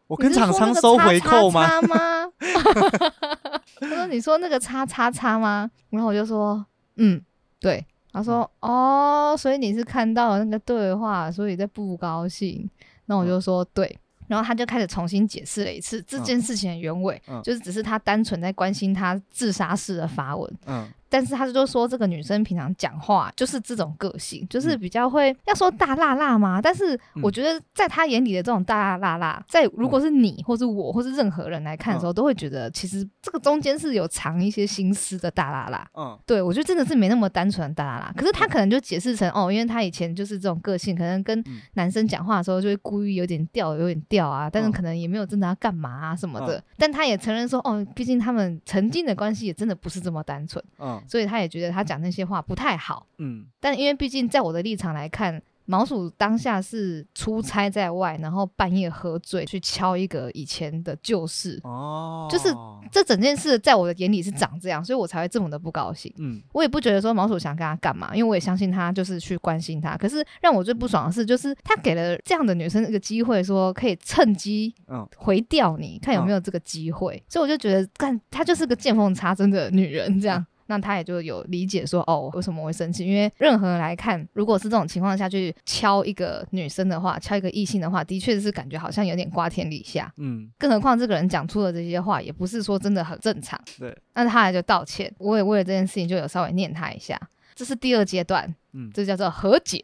[0.07, 1.81] 我我跟厂商收回扣吗？
[1.83, 2.31] 吗？
[3.79, 6.65] 他说：“你说那个叉叉叉吗？”然后我就说
[6.97, 7.21] ：“嗯，
[7.59, 12.69] 对。”他说：“哦，所以你是看到了那个对话，所以在不高兴。”
[13.07, 17.41] 那我就说：“对。”然后他就开始重新解释了一次这件事情的原委，嗯。
[17.43, 26.59] 就是只是他单纯在关心他自杀式的发文，嗯但是他就说这个女生平常讲话就是这种个性，就是嗯比较会要说大辣辣嘛。
[26.59, 35.87] 但是嗯我觉得在他眼里的这种大辣辣辣，在如果是你或是我或是任何人来看的时候，都会觉得其实这个中间是有藏一些心思的大辣辣。
[35.93, 38.13] 嗯对我觉得真的是没那么单纯的大辣辣。
[38.17, 46.63] 可是他可能就解释成哦，因为他以前就是这种个性，可能跟嗯男生讲话的时候就会故意有点调，有点调啊，但是嗯可能也没有真的要干嘛啊什么的。
[46.75, 50.63] 但他也承认说哦，毕竟他们曾经的关系也真的不是这么单纯。
[50.79, 53.05] 嗯所以他也觉得他讲那些话不太好。
[53.17, 61.57] 嗯但因为毕竟在我的立场来看，毛鼠当下是出差在外，然后半夜喝醉去敲一个以前的旧事。
[61.63, 62.53] 哦，就是
[62.91, 66.13] 这整件事在我的眼里是长这样，所以我才会这么的不高兴。
[66.17, 69.95] 嗯我也不觉得说毛鼠想跟他干嘛，因为我也相信他就是去关心他。
[69.95, 77.23] 可是让我最不爽的是，就是他给了这样的女生一个机会，说可以趁机嗯回掉你，看有没有这个机会。
[77.29, 80.45] 所以我就觉得，干他就是个见缝插针的女人，这样。
[80.67, 83.05] 那他也就有理解说，哦，为什么我会生气？
[83.05, 90.11] 因为任何人来看，如果是这种情况下去敲一个女生的话，敲一个异性的话，的确是感觉好像有点瓜田李下。
[90.17, 93.59] 嗯，更何况这个人讲出的这些话，也不是说真的很正常。
[93.79, 97.19] 对，那他也就道歉，我也为了这件事情就有稍微念他一下。
[97.55, 99.83] 这是第二阶段，嗯这叫做和解。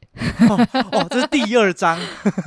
[0.50, 2.00] 哦，这是第二章，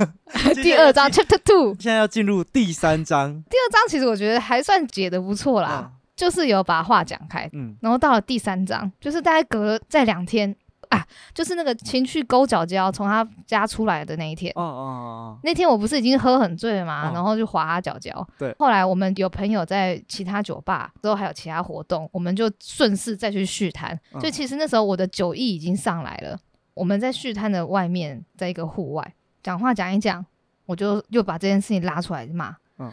[0.61, 7.49] 第二章 Chapter Two，现在要进入第三章第二章其实我觉得还算解的不错啦，啊，就是有把话讲开。
[7.53, 10.55] 嗯然后到了第三章，就是大概隔了在两天
[10.89, 14.51] 啊，就是那个情绪勾脚胶从他家出来的那一天。
[14.55, 18.27] 哦哦哦那天我不是已经喝很醉了嘛，哦然后就划他脚脚。
[18.37, 23.99] 对后来我们有朋友在其他酒吧，之后还有其他活动，我们就顺势再去续摊。
[24.11, 26.37] 嗯所以其实那时候我的酒意已经上来了。
[26.75, 30.25] 我们在续摊的外面，在一个户外讲话讲一讲，
[30.65, 32.55] 我就又把这件事情拉出来骂。
[32.79, 32.91] 嗯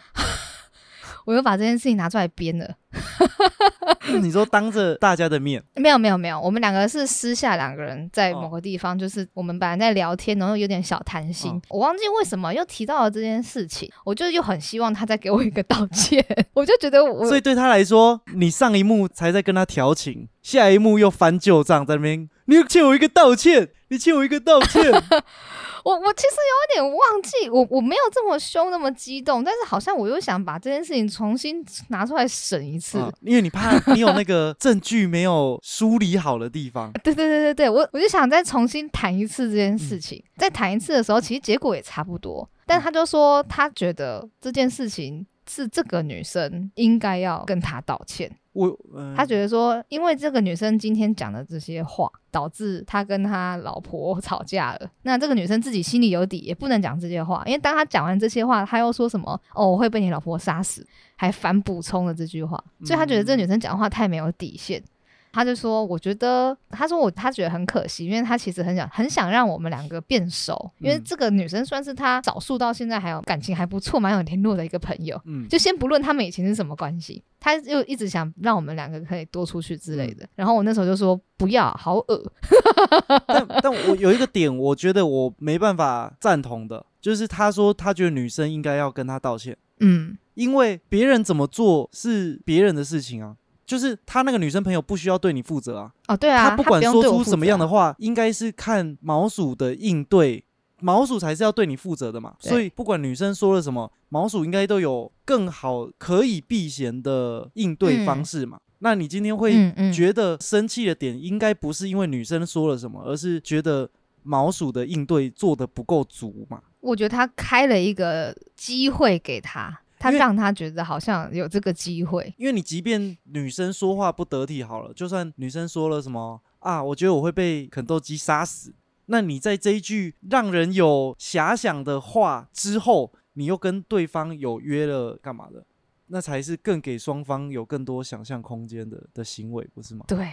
[1.30, 2.64] 我又把这件事情拿出来编了。
[2.64, 11.52] 哦，你说当着大家的面， 没有没有没有，我们两个是私下两个人在哦某个地方，就是我们本来在聊天，然后有点小谈心。
[11.52, 16.24] 哦我忘记为什么又提到了这件事情，我就又很希望他再给我一个道歉。
[16.52, 24.82] 我就觉得我所以对他来说，你上一幕才在跟他调情，下一幕又翻旧账，在那边，你欠我一个道歉，你欠我一个道歉，
[25.84, 32.98] 我我其实有点忘记，我我没有这么凶那么激动，但是好像我又想把这件事情重新拿出来审一次。
[32.98, 40.24] 啊因为你怕你有那个证据没有梳理好的地方，对对对对对，我我就想再重新谈一次这件事嗯情。
[40.36, 48.30] 再谈一次的时候，其实结果也差不多，但他就说他觉得这件事情是这个女生应该要跟他道歉。
[48.52, 54.90] 我、呃、他觉得说，因为这个女生今天讲的这些话，导致他跟他老婆 吵架了。
[55.02, 64.82] 那这个女生自己心里有底，也不能讲这些话，因为当他讲完这些话，他又说什么“哦，我会被你老婆杀死”，还反补充了这句话，所以他觉得这个女生讲话太没有底线。
[65.32, 75.20] 他就说：“我觉得，他说我他觉得很可惜，因为他其实很想很想让我们两个变熟，因为嗯这个女生算是他少数到现在还有感情还不错、蛮有联络的一个朋友。
[75.26, 80.28] 嗯，就先不论他们以前是什么关系，他就一直想让我们两个可以多出去之类嗯的。
[80.34, 82.32] 然后我那时候就说不要，好恶。
[83.26, 93.36] 但但我有一个点，我觉得我没办法赞同的，就是他说他觉得女生应该要跟他道歉，嗯，因为别人怎么做是别人的事情啊。
[93.70, 100.44] 就是他那个女生朋友不需要对你负责啊，哦对啊，他不管说出什么样的话，应该是看毛鼠的应对，
[100.80, 102.34] 毛鼠才是要对你负责的嘛。
[102.40, 108.58] 所以不管女生说了什么，毛鼠应该都有更好可以避嫌的应对方式嘛。
[108.80, 109.52] 那你今天会
[109.92, 113.88] 觉得生气的点，应该不是因为女生说了什么，而是觉得
[114.24, 116.60] 毛鼠的应对做的不够足嘛。
[116.80, 122.34] 我觉得他开了一个机会给他，他让他觉得好像有这个机会。
[122.36, 128.74] 因为你即便女生说话不得体好了，就算女生说了什么啊，我觉得我会被肯豆基杀死，
[129.06, 135.64] 那你在这一句让人有遐想的话之后，你又跟对方有约了干嘛的？
[136.06, 140.04] 那才是更给双方有更多想象空间的的行为，不是吗？
[140.08, 140.32] 对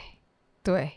[0.63, 0.91] 对，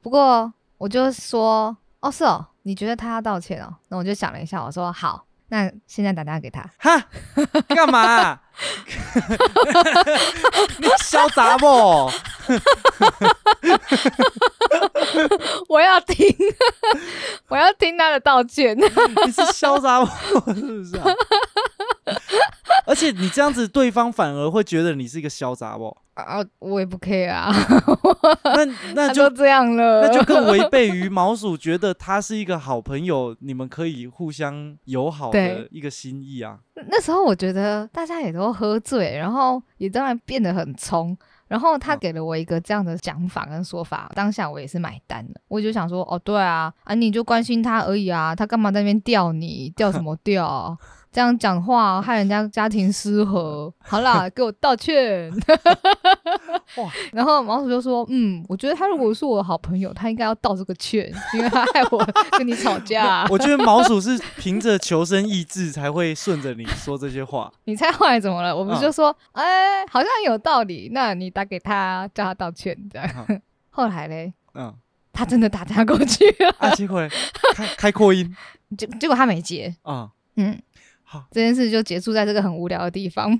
[0.00, 3.76] 不过我就说，哦是哦，你觉得他要道歉哦？
[3.88, 6.64] 那我就想了一下，我说好，那现在打电话给他。
[6.78, 7.00] 哈，
[7.68, 8.40] 干嘛啊、
[10.78, 12.10] 你潇洒不？
[15.68, 16.26] 我要听，
[17.48, 18.76] 我要听他的道歉。
[18.76, 18.82] 你
[19.32, 20.06] 是潇洒我
[20.54, 21.04] 是不是啊？
[22.86, 25.96] 而且你这样子，对方反而会觉得你是一个小杂不？
[26.14, 27.52] 啊，我也不 care 啊，
[28.44, 36.58] 那 那就这样了，那就更违背于毛鼠觉得他是一个好朋友，你们可以互相友好的一个心意啊。
[36.88, 41.16] 那时候我觉得大家也都喝醉，然后也当然变得很冲。
[41.48, 45.40] 然后他嗯给了我一个这样的讲法跟说法，当下我也是买单的。
[45.46, 49.72] 我就想说，哦，对啊，啊，你就关心他而已啊，他干嘛在那边吊你？
[49.76, 50.76] 吊什么吊？
[51.16, 53.72] 这样讲话害人家家庭失和。
[53.80, 55.32] 好啦，给我道歉。
[56.76, 56.92] 哇！
[57.10, 63.26] 然后毛鼠就说：“嗯，我觉得他如果是我的好朋友，他应该要道这个歉，因为他害我跟你吵架。
[63.32, 67.50] 我觉得毛鼠是凭着求生意志才会顺着你说这些话。
[67.64, 68.54] 你猜后来怎么了？
[68.54, 73.08] 我们嗯就说，哎、好像有道理，那你打给他，叫他道歉，这样。
[73.30, 73.40] 嗯
[73.70, 74.74] 后来嘞，嗯，
[75.14, 77.08] 他真的打电话过去了，啊，结果嘞
[77.54, 78.36] 开开扩音
[78.76, 80.65] 结结果他没接，啊、嗯，好，
[81.30, 83.38] 这件事就结束在这个很无聊的地方，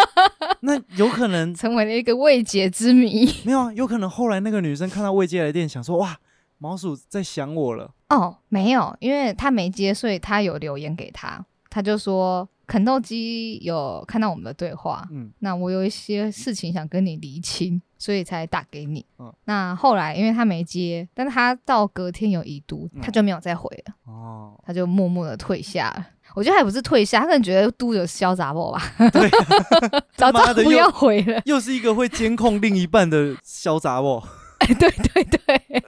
[0.60, 3.26] 那有可能成为了一个未解之谜。
[3.44, 3.72] 没有啊？
[3.74, 6.16] 有可能后来那个女生看到未接来电，想说哇，
[6.58, 7.92] 毛鼠在想我了。
[8.08, 19.04] 哦，没有，因为他没接，所以他有留言给他，他就说肯豆基有看到我们的对话，嗯，那我有一些事情想跟你厘清，所以才打给你。
[19.18, 26.06] 嗯那后来因为他没接，但是他到隔天有已读，嗯他就没有再回了，哦，他就默默的退下了。
[26.36, 29.30] 我觉得还不是退下，他可能觉得都有潇洒我吧，对，
[30.16, 31.40] 早知道不要回了。
[31.46, 34.22] 又是一个会监控另一半的潇洒我。
[34.60, 35.82] 哎，对对对，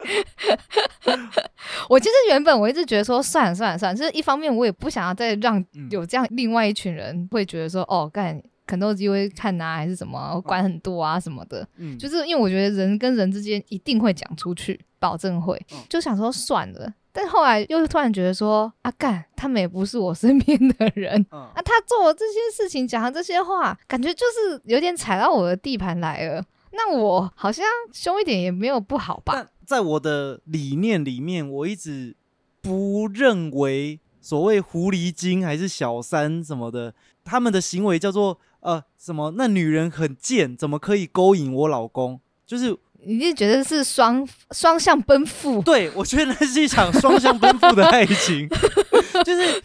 [1.88, 5.88] 我其实原本我一直觉得说算了算了算了，就是一方面我也不想要再让嗯。
[5.90, 15.60] 有这样另外一群人会觉得说哦干肯豆基会看啊，还是什么管很多啊什么的，嗯，就是因为我觉得人跟人之间一定会讲出去，保证会。
[15.72, 16.92] 嗯，就想说算了。
[17.20, 26.44] 但后来又突然觉得说啊干，他们也不是我身边的人嗯啊，他做了这些事情，讲了这些话，感觉就是有点踩到我的地盘来了。
[26.70, 29.32] 那我好像凶一点也没有不好吧？
[29.34, 32.14] 但在我的理念里面，我一直
[32.62, 36.94] 不认为所谓狐狸精还是小三什么的，
[37.24, 39.32] 他们的行为叫做呃什么？
[39.36, 42.20] 那女人很贱，怎么可以勾引我老公？
[42.46, 48.48] 就是你就觉得是双双向奔赴， 对我觉得那是一场双向奔赴的爱情，
[49.24, 49.62] 就是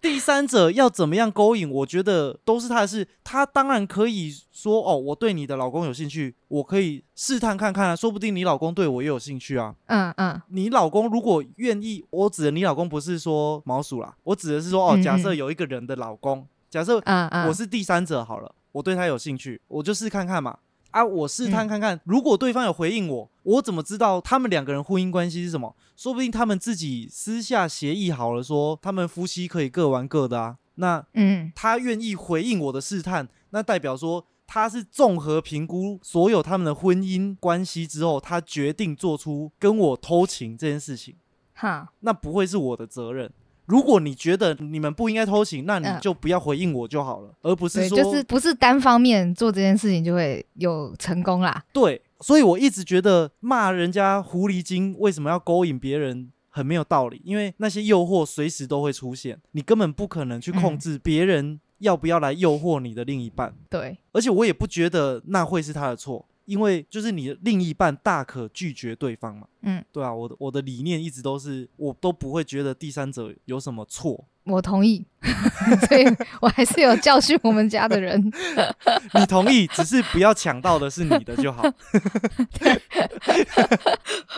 [0.00, 3.06] 第三者要怎么样勾引，我觉得都是他的事。
[3.24, 9.74] 他当然可以说哦，我对你的老公有兴趣，我可以试探看看啊，说不定你老公对我也有兴趣啊。
[9.86, 17.02] 嗯嗯你老公如果愿意，我指的你老公不是说毛鼠啦，我指的是说哦，嗯假设嗯有一个人的老公，假设
[17.48, 20.56] 我是第三者好了，我对他有兴趣，我就试看看嘛。
[20.90, 25.74] 啊，我试嗯探看看，如果对方有回应我，我怎么知道他们两个人婚姻关系是什么？
[25.96, 30.56] 说不定他们自己私下协议好了说他们夫妻可以各玩各的啊。
[30.76, 41.16] 那嗯他愿意回应我的试探，那代表说他是综合评估所有他们的婚姻关系之后，他决定做出跟我偷情这件事情。
[41.54, 43.32] 哈那不会是我的责任。
[43.66, 51.64] 如果你觉得你们不应该偷情，那你嗯就不要回应我就好了，而不是，说就是不是单方面做这件事情就会有成功啦。
[51.72, 52.00] 对。
[52.20, 63.54] 所以我一直觉得骂人家狐狸精为什么要勾引别人很没有道理，因为那些诱惑随时都会出现，你根本不可能去控嗯制别人要不要来诱惑你的另一半。
[63.68, 69.46] 对，而且我也不觉得那会是他的错，因为就是你的另一半大可拒绝对方嘛。
[69.62, 74.24] 嗯，对啊，我的我的理念一直都是，我都不会觉得第三者有什么错。
[74.44, 75.04] 我同意，
[75.88, 76.06] 所以
[76.40, 78.20] 我还是有教训我们家的人。
[79.14, 81.62] 你同意，只是不要抢到的是你的就好。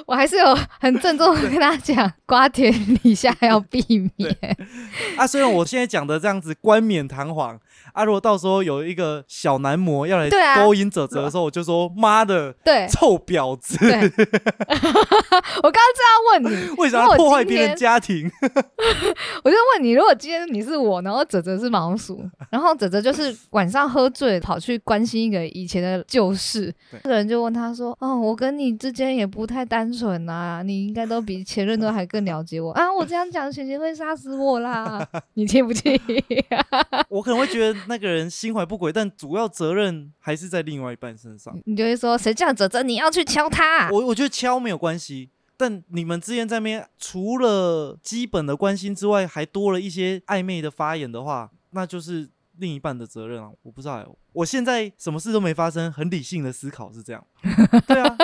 [0.07, 2.73] 我还是有很郑重的跟他讲，瓜田
[3.03, 4.37] 李下要避免。
[5.17, 7.59] 啊，虽然我现在讲的这样子冠冕堂皇，
[7.93, 13.87] 啊，如果到时候有一个小男模要来勾引泽泽的时候，我就说妈的对臭婊子，我
[15.71, 18.31] 刚刚正要问你，为啥要破坏别人家庭？
[19.43, 26.73] 我就问你，如果今天你是我，然后泽泽是毛鼠，然后泽泽就是晚上喝醉跑去关心一个以前的旧事，
[27.03, 32.93] 那个人就问他说：“哦，我跟你之间也不太单纯啊，你应该都比前任都还更了解我啊！
[32.93, 36.01] 我这样讲，姐姐会杀死我啦， 你气不气？
[37.09, 41.59] 我可能会觉得那个人心怀不轨，但主要责任还是在另外一半身上。
[41.65, 43.91] 你就会说谁叫泽泽你要去敲他？
[43.91, 53.51] 我我觉得敲没有关系，但你们之间在那边除了基本的关心之外，还多了一些暧昧的发言的话，那就是另一半的责任啊。
[53.63, 57.27] 我不知道欸，我现在什么事都没发生，很理性的思考是这样。
[57.89, 58.17] 对啊，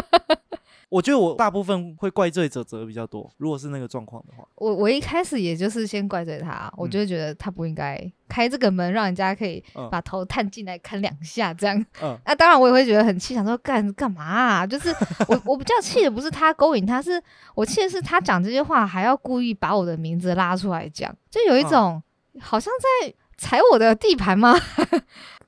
[0.89, 4.47] 我觉得我大部分会怪罪泽泽比较多，如果是那个状况的话。
[4.57, 11.76] 我我一开始也就是先怪罪他，我就觉得他不应该开这个门，让人家可以嗯把头探进来看两下这样。
[12.03, 14.66] 嗯 那、当然我也会觉得很气，想说干干嘛、啊？
[14.66, 14.95] 就是
[15.28, 17.22] 我我比较气的不是他勾引他，是
[17.55, 22.03] 我气的是他讲这些话还要故意把我的名字拉出来讲，就有一种、
[22.41, 22.72] 好像
[23.03, 24.55] 在踩我的地盘吗？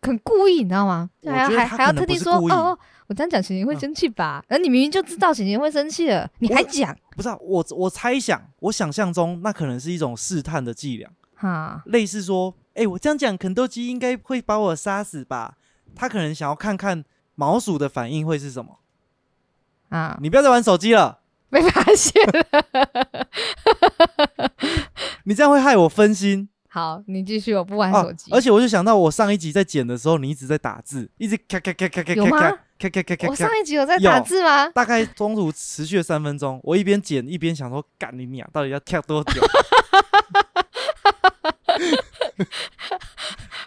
[0.02, 1.10] 很故意，你知道吗？
[1.22, 2.78] 我还还还要特地说哦，
[3.08, 4.44] 我这样讲晴晴会嗯生气吧？
[4.48, 11.08] 而你明明就知道晴晴会生气了，你还讲不是、啊、我，我猜想，我想象中那可能是一种试探的伎俩。
[11.34, 11.82] 哈？
[11.86, 15.56] 类似说，哎、我这样讲，肯德基应该会把我杀死吧？
[15.94, 17.04] 他可能想要看看
[17.34, 18.78] 毛鼠的反应会是什么。
[19.90, 22.46] 啊，你不要再玩手机了， 被发现了。
[25.24, 28.30] 你这样会害我分心好，你继续，我不玩啊手机。！
[28.32, 33.02] 而且我就想到，我上一集在剪的时候，你一直在打字，一直咔咔咔咔咔有吗咔咔。
[33.02, 34.68] 咔咔咔咔咔我上，一集有在打字吗？
[34.68, 39.40] 大概中途持续了三分钟，我一边剪一边想说，干你娘，到底要跳多久？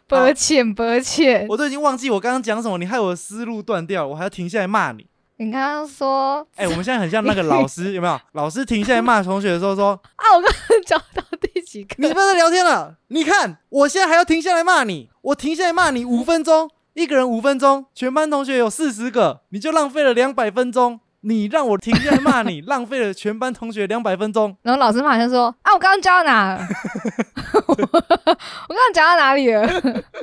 [0.08, 1.46] 抱歉，抱歉。
[1.50, 5.06] 我都已经忘记我刚刚讲什么，你害我的思路断掉了，我还要停下来骂你。
[5.38, 8.20] 你刚刚说哎、我们现在很像那个老师， 有没有？
[8.34, 11.96] 老师停下来骂同学的时候说 啊，我刚刚讲到第几：“个？
[11.98, 16.70] 你不要再聊天了，你看我现在还要停下来骂你，我停下来骂你五分钟，
[17.00, 21.00] 一个人五分钟，全班同学有四十个，你就浪费了两百分钟。
[21.22, 24.56] 你让我停下来骂你，浪费了全班同学两百分钟。
[24.64, 26.62] 然后老师马上说：“啊，我刚刚教到哪了？
[27.68, 29.68] 我刚刚讲到哪里了？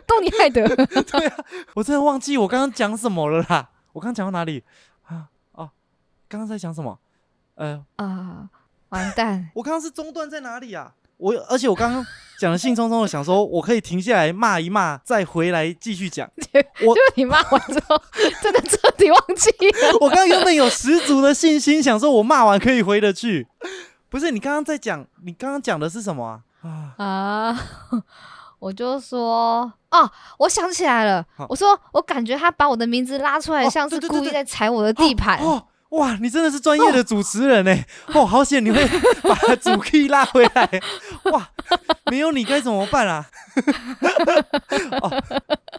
[0.06, 0.62] 都你害的。
[1.74, 3.68] 我真的忘记我刚刚讲什么了啦。
[3.92, 4.64] 我刚刚讲到哪里
[5.04, 5.28] 啊？
[5.52, 5.70] 哦，
[6.28, 6.98] 刚刚在讲什么？
[7.56, 8.48] 呃，啊，
[8.88, 9.50] 完蛋！
[9.56, 10.94] 我刚刚是中断在哪里啊？
[11.16, 12.06] 我而且我刚刚
[12.38, 16.28] 讲的兴冲冲的，想说我可以停下来骂一骂，再回来继续讲。
[16.84, 18.00] 我就是你骂完之后，
[18.42, 19.98] 真的彻底忘记了。
[20.00, 23.46] 我刚刚原本有十足的信心，想说我骂完可以回得去。
[24.08, 26.24] 不是你刚刚在讲，你刚刚讲的是什么
[26.62, 26.94] 啊？
[26.96, 27.60] 啊，啊，
[28.58, 35.38] 我就说哦，我想起来了，我说我感觉他把我的名字拉出来，哦像是故意在踩我的地盘。
[35.38, 37.86] 哦，哇，你真的是专业的主持人哎！
[38.14, 38.86] 哦，好险你会
[39.22, 40.68] 把主 key 拉回来。
[41.32, 41.48] 哇，
[42.10, 43.26] 没有你该怎么办啊？
[45.00, 45.22] 哦，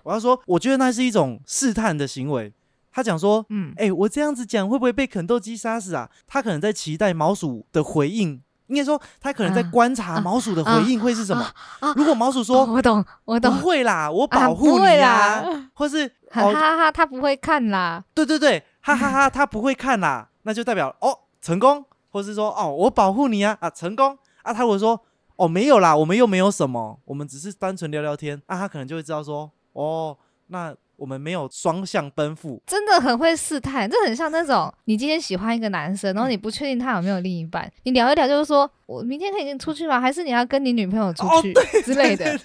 [0.04, 2.54] 我要说，我觉得那是一种试探的行为。
[2.92, 6.10] 他讲说，嗯，哎、我这样子讲会不会被肯豆鸡杀死啊？
[6.26, 11.44] 他可能在期待毛鼠的回应，应该说他可能在啊观察啊毛鼠的回应会是什么。
[11.44, 18.04] 啊啊如果毛鼠哦说、我懂，我懂不，会啦，我啊保护你啊，啦或是哈哦，哈哈，他不会看啦。
[18.16, 24.18] 对对对，哈哈哈，他不会看啦，那就代表哦成功，或是说哦我保护你啊啊成功。
[24.44, 24.98] 啊，他如果说
[25.36, 30.18] 哦没有啦，我们又没有什么，我们只是单纯聊聊天，啊他可能就会知道说哦
[30.48, 40.02] 那我们没有双向奔赴，真的很会试探，这很像那种你今天喜欢一个男生，然后你不确定他有没有另一半，你聊一聊就是说，我明天可以跟你出去吗？
[40.02, 42.38] 还是你要跟你女朋友出哦去、之类的，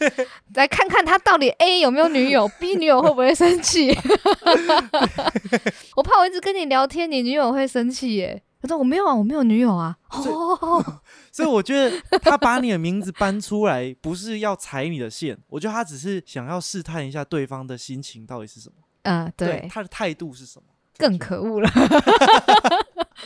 [0.55, 3.90] 来看看他到底 A 有没有女友，B 女友会不会生气？
[5.96, 8.42] 我怕我一直跟你聊天，你女友会生气耶。
[8.62, 9.94] 他说我没有啊，我没有女友啊。
[10.08, 20.66] 哦， 所以我觉得他把你的名字搬出来，不是要踩你的线， 我觉得他只是想要试探一下对方的心情到底是什么，嗯、对，他的态度是什么。
[21.03, 21.68] 更可恶了，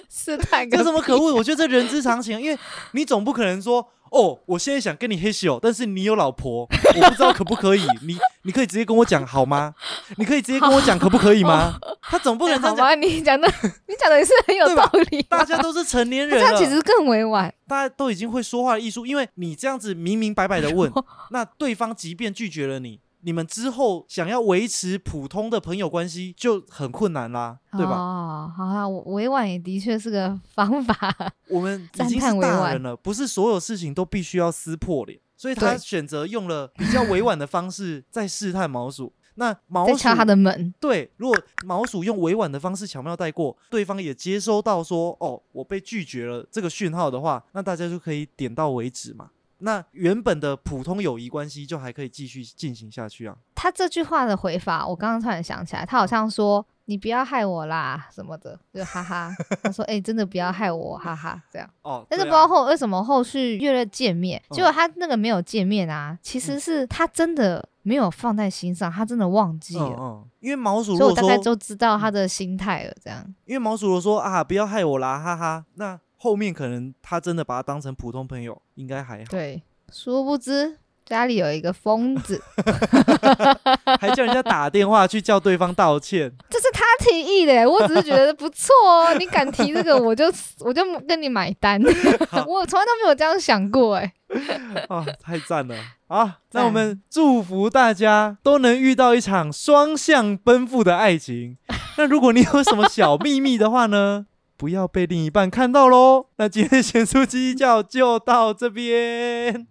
[0.08, 1.34] 试探个这什么可屁恶？
[1.34, 2.58] 我觉得这人之常情，因为
[2.92, 7.82] 你总不可能说，哦，我现在想跟你嘿咻，但是你有老婆，我不知道可不可以。
[8.02, 9.74] 你你可以直接跟我讲好吗？
[10.16, 11.78] 你可以直接跟我讲可不可以吗？
[12.00, 13.02] 他总不能这样讲。
[13.02, 13.46] 你讲的
[13.86, 15.36] 你讲的也是很有道理啊。
[15.38, 17.52] 大家都是成年 人了，样其实更委婉。
[17.68, 20.90] 大家都已经会说话的艺术，因为你这样子明明白白的问，
[21.30, 27.96] 那对方即便拒绝了你，你们之后想要维持普通的朋友关系就很困难啦，对吧？
[27.96, 31.12] 哦，好啊，委婉也的确是个方法。
[31.48, 39.12] 我们已 赞经是大人了，不是所有事情都必须要撕破脸，所以他对选择用了比较委婉的方式在试探毛鼠。
[39.34, 49.30] 那毛鼠他的门，对，如果毛鼠用委婉的方式巧妙带过，对方也接收到说哦我被拒绝了这个讯号的话，那大家就可以点到为止嘛。
[49.58, 53.36] 那原本的普通友谊关系就还可以继续进行下去啊。
[53.54, 59.34] 他这句话的回法，我刚刚突然想起来，他好像说“你不要害我啦”什么的，就哈哈。
[59.62, 61.68] 他说：“哎、真的不要害我，哈哈。”这样。
[61.82, 69.96] 哦，但是不知道后为什么后续约了见面，嗯结果他那个没有见面啊，其实是他真的没有放在心上，他真的忘记了。
[69.98, 73.24] 嗯嗯，因为毛鼠如所以我，大概就知道他的心态了，这样。
[73.46, 79.24] 因为毛鼠如果说啊不要害我啦，哈哈，那后面可能他真的把他当成普通朋友，应该还好。
[79.30, 79.62] 对，
[79.92, 82.42] 殊不知家里有一个疯子
[84.00, 86.32] 还叫人家打电话去叫对方道歉。
[86.50, 89.14] 这是他提议的，我只是觉得不错哦。
[89.14, 90.24] 你敢提这个，我就
[90.58, 91.80] 我就跟你买单。
[91.80, 94.12] 我从来都没有这样想过，哎，
[94.90, 95.76] 啊，太赞了！
[96.08, 101.56] 好，那我们祝福大家都能遇到一场双向奔赴的爱情。
[101.98, 104.26] 那如果你有什么小秘密的话呢，
[104.56, 106.26] 不要被另一半看到喽。
[106.38, 109.66] 那今天咸酥鸡叫就到这边，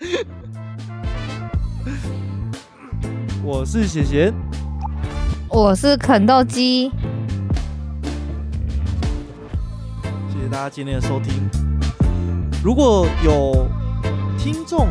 [3.44, 4.32] 我是贤贤，
[5.50, 6.90] 我是肯豆鸡，
[10.30, 11.48] 谢谢大家今天的收听。
[12.64, 13.68] 如果有
[14.38, 14.88] 听众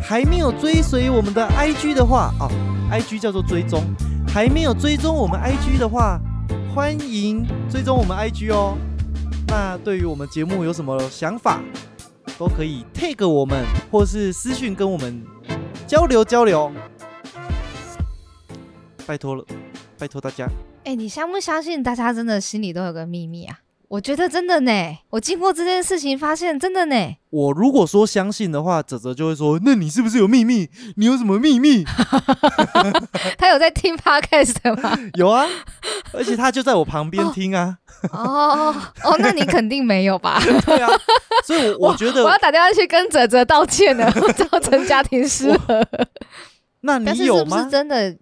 [0.00, 2.48] 还没有追随我们的 IG 的话啊
[2.90, 3.82] ，IG 叫做追踪，
[4.28, 6.18] 还没有追踪我们 IG 的话，
[6.74, 8.76] 欢迎追踪我们 IG 哦。
[9.46, 11.62] 那对于我们节目有什么想法，
[12.36, 15.24] 都可以 take 我们，或是私讯跟我们
[15.86, 16.72] 交流交流。
[19.06, 19.44] 拜托了，
[19.96, 20.48] 拜托大家，
[20.82, 23.60] 哎、你相不相信大家真的心里都有个秘密啊？
[23.88, 24.72] 我觉得真的呢，
[25.10, 27.16] 我经过这件事情发现，真的呢。
[27.30, 30.68] 我如果说相信的话，泽泽就会说：“那你是不是有秘密？
[30.96, 31.84] 你有什么秘密
[33.38, 35.46] 他有在听 podcast 吗？？”有啊，
[36.12, 37.78] 而且他就在我旁边听啊。
[38.10, 38.74] 哦
[39.04, 40.40] 哦，那你肯定没有吧？
[40.66, 40.90] 对啊，
[41.46, 45.86] 所以我 我觉得，我要打电话去跟泽泽道歉了， 造成家庭失和。
[46.80, 47.62] 那但是是不你有吗？
[47.64, 48.16] 是真的？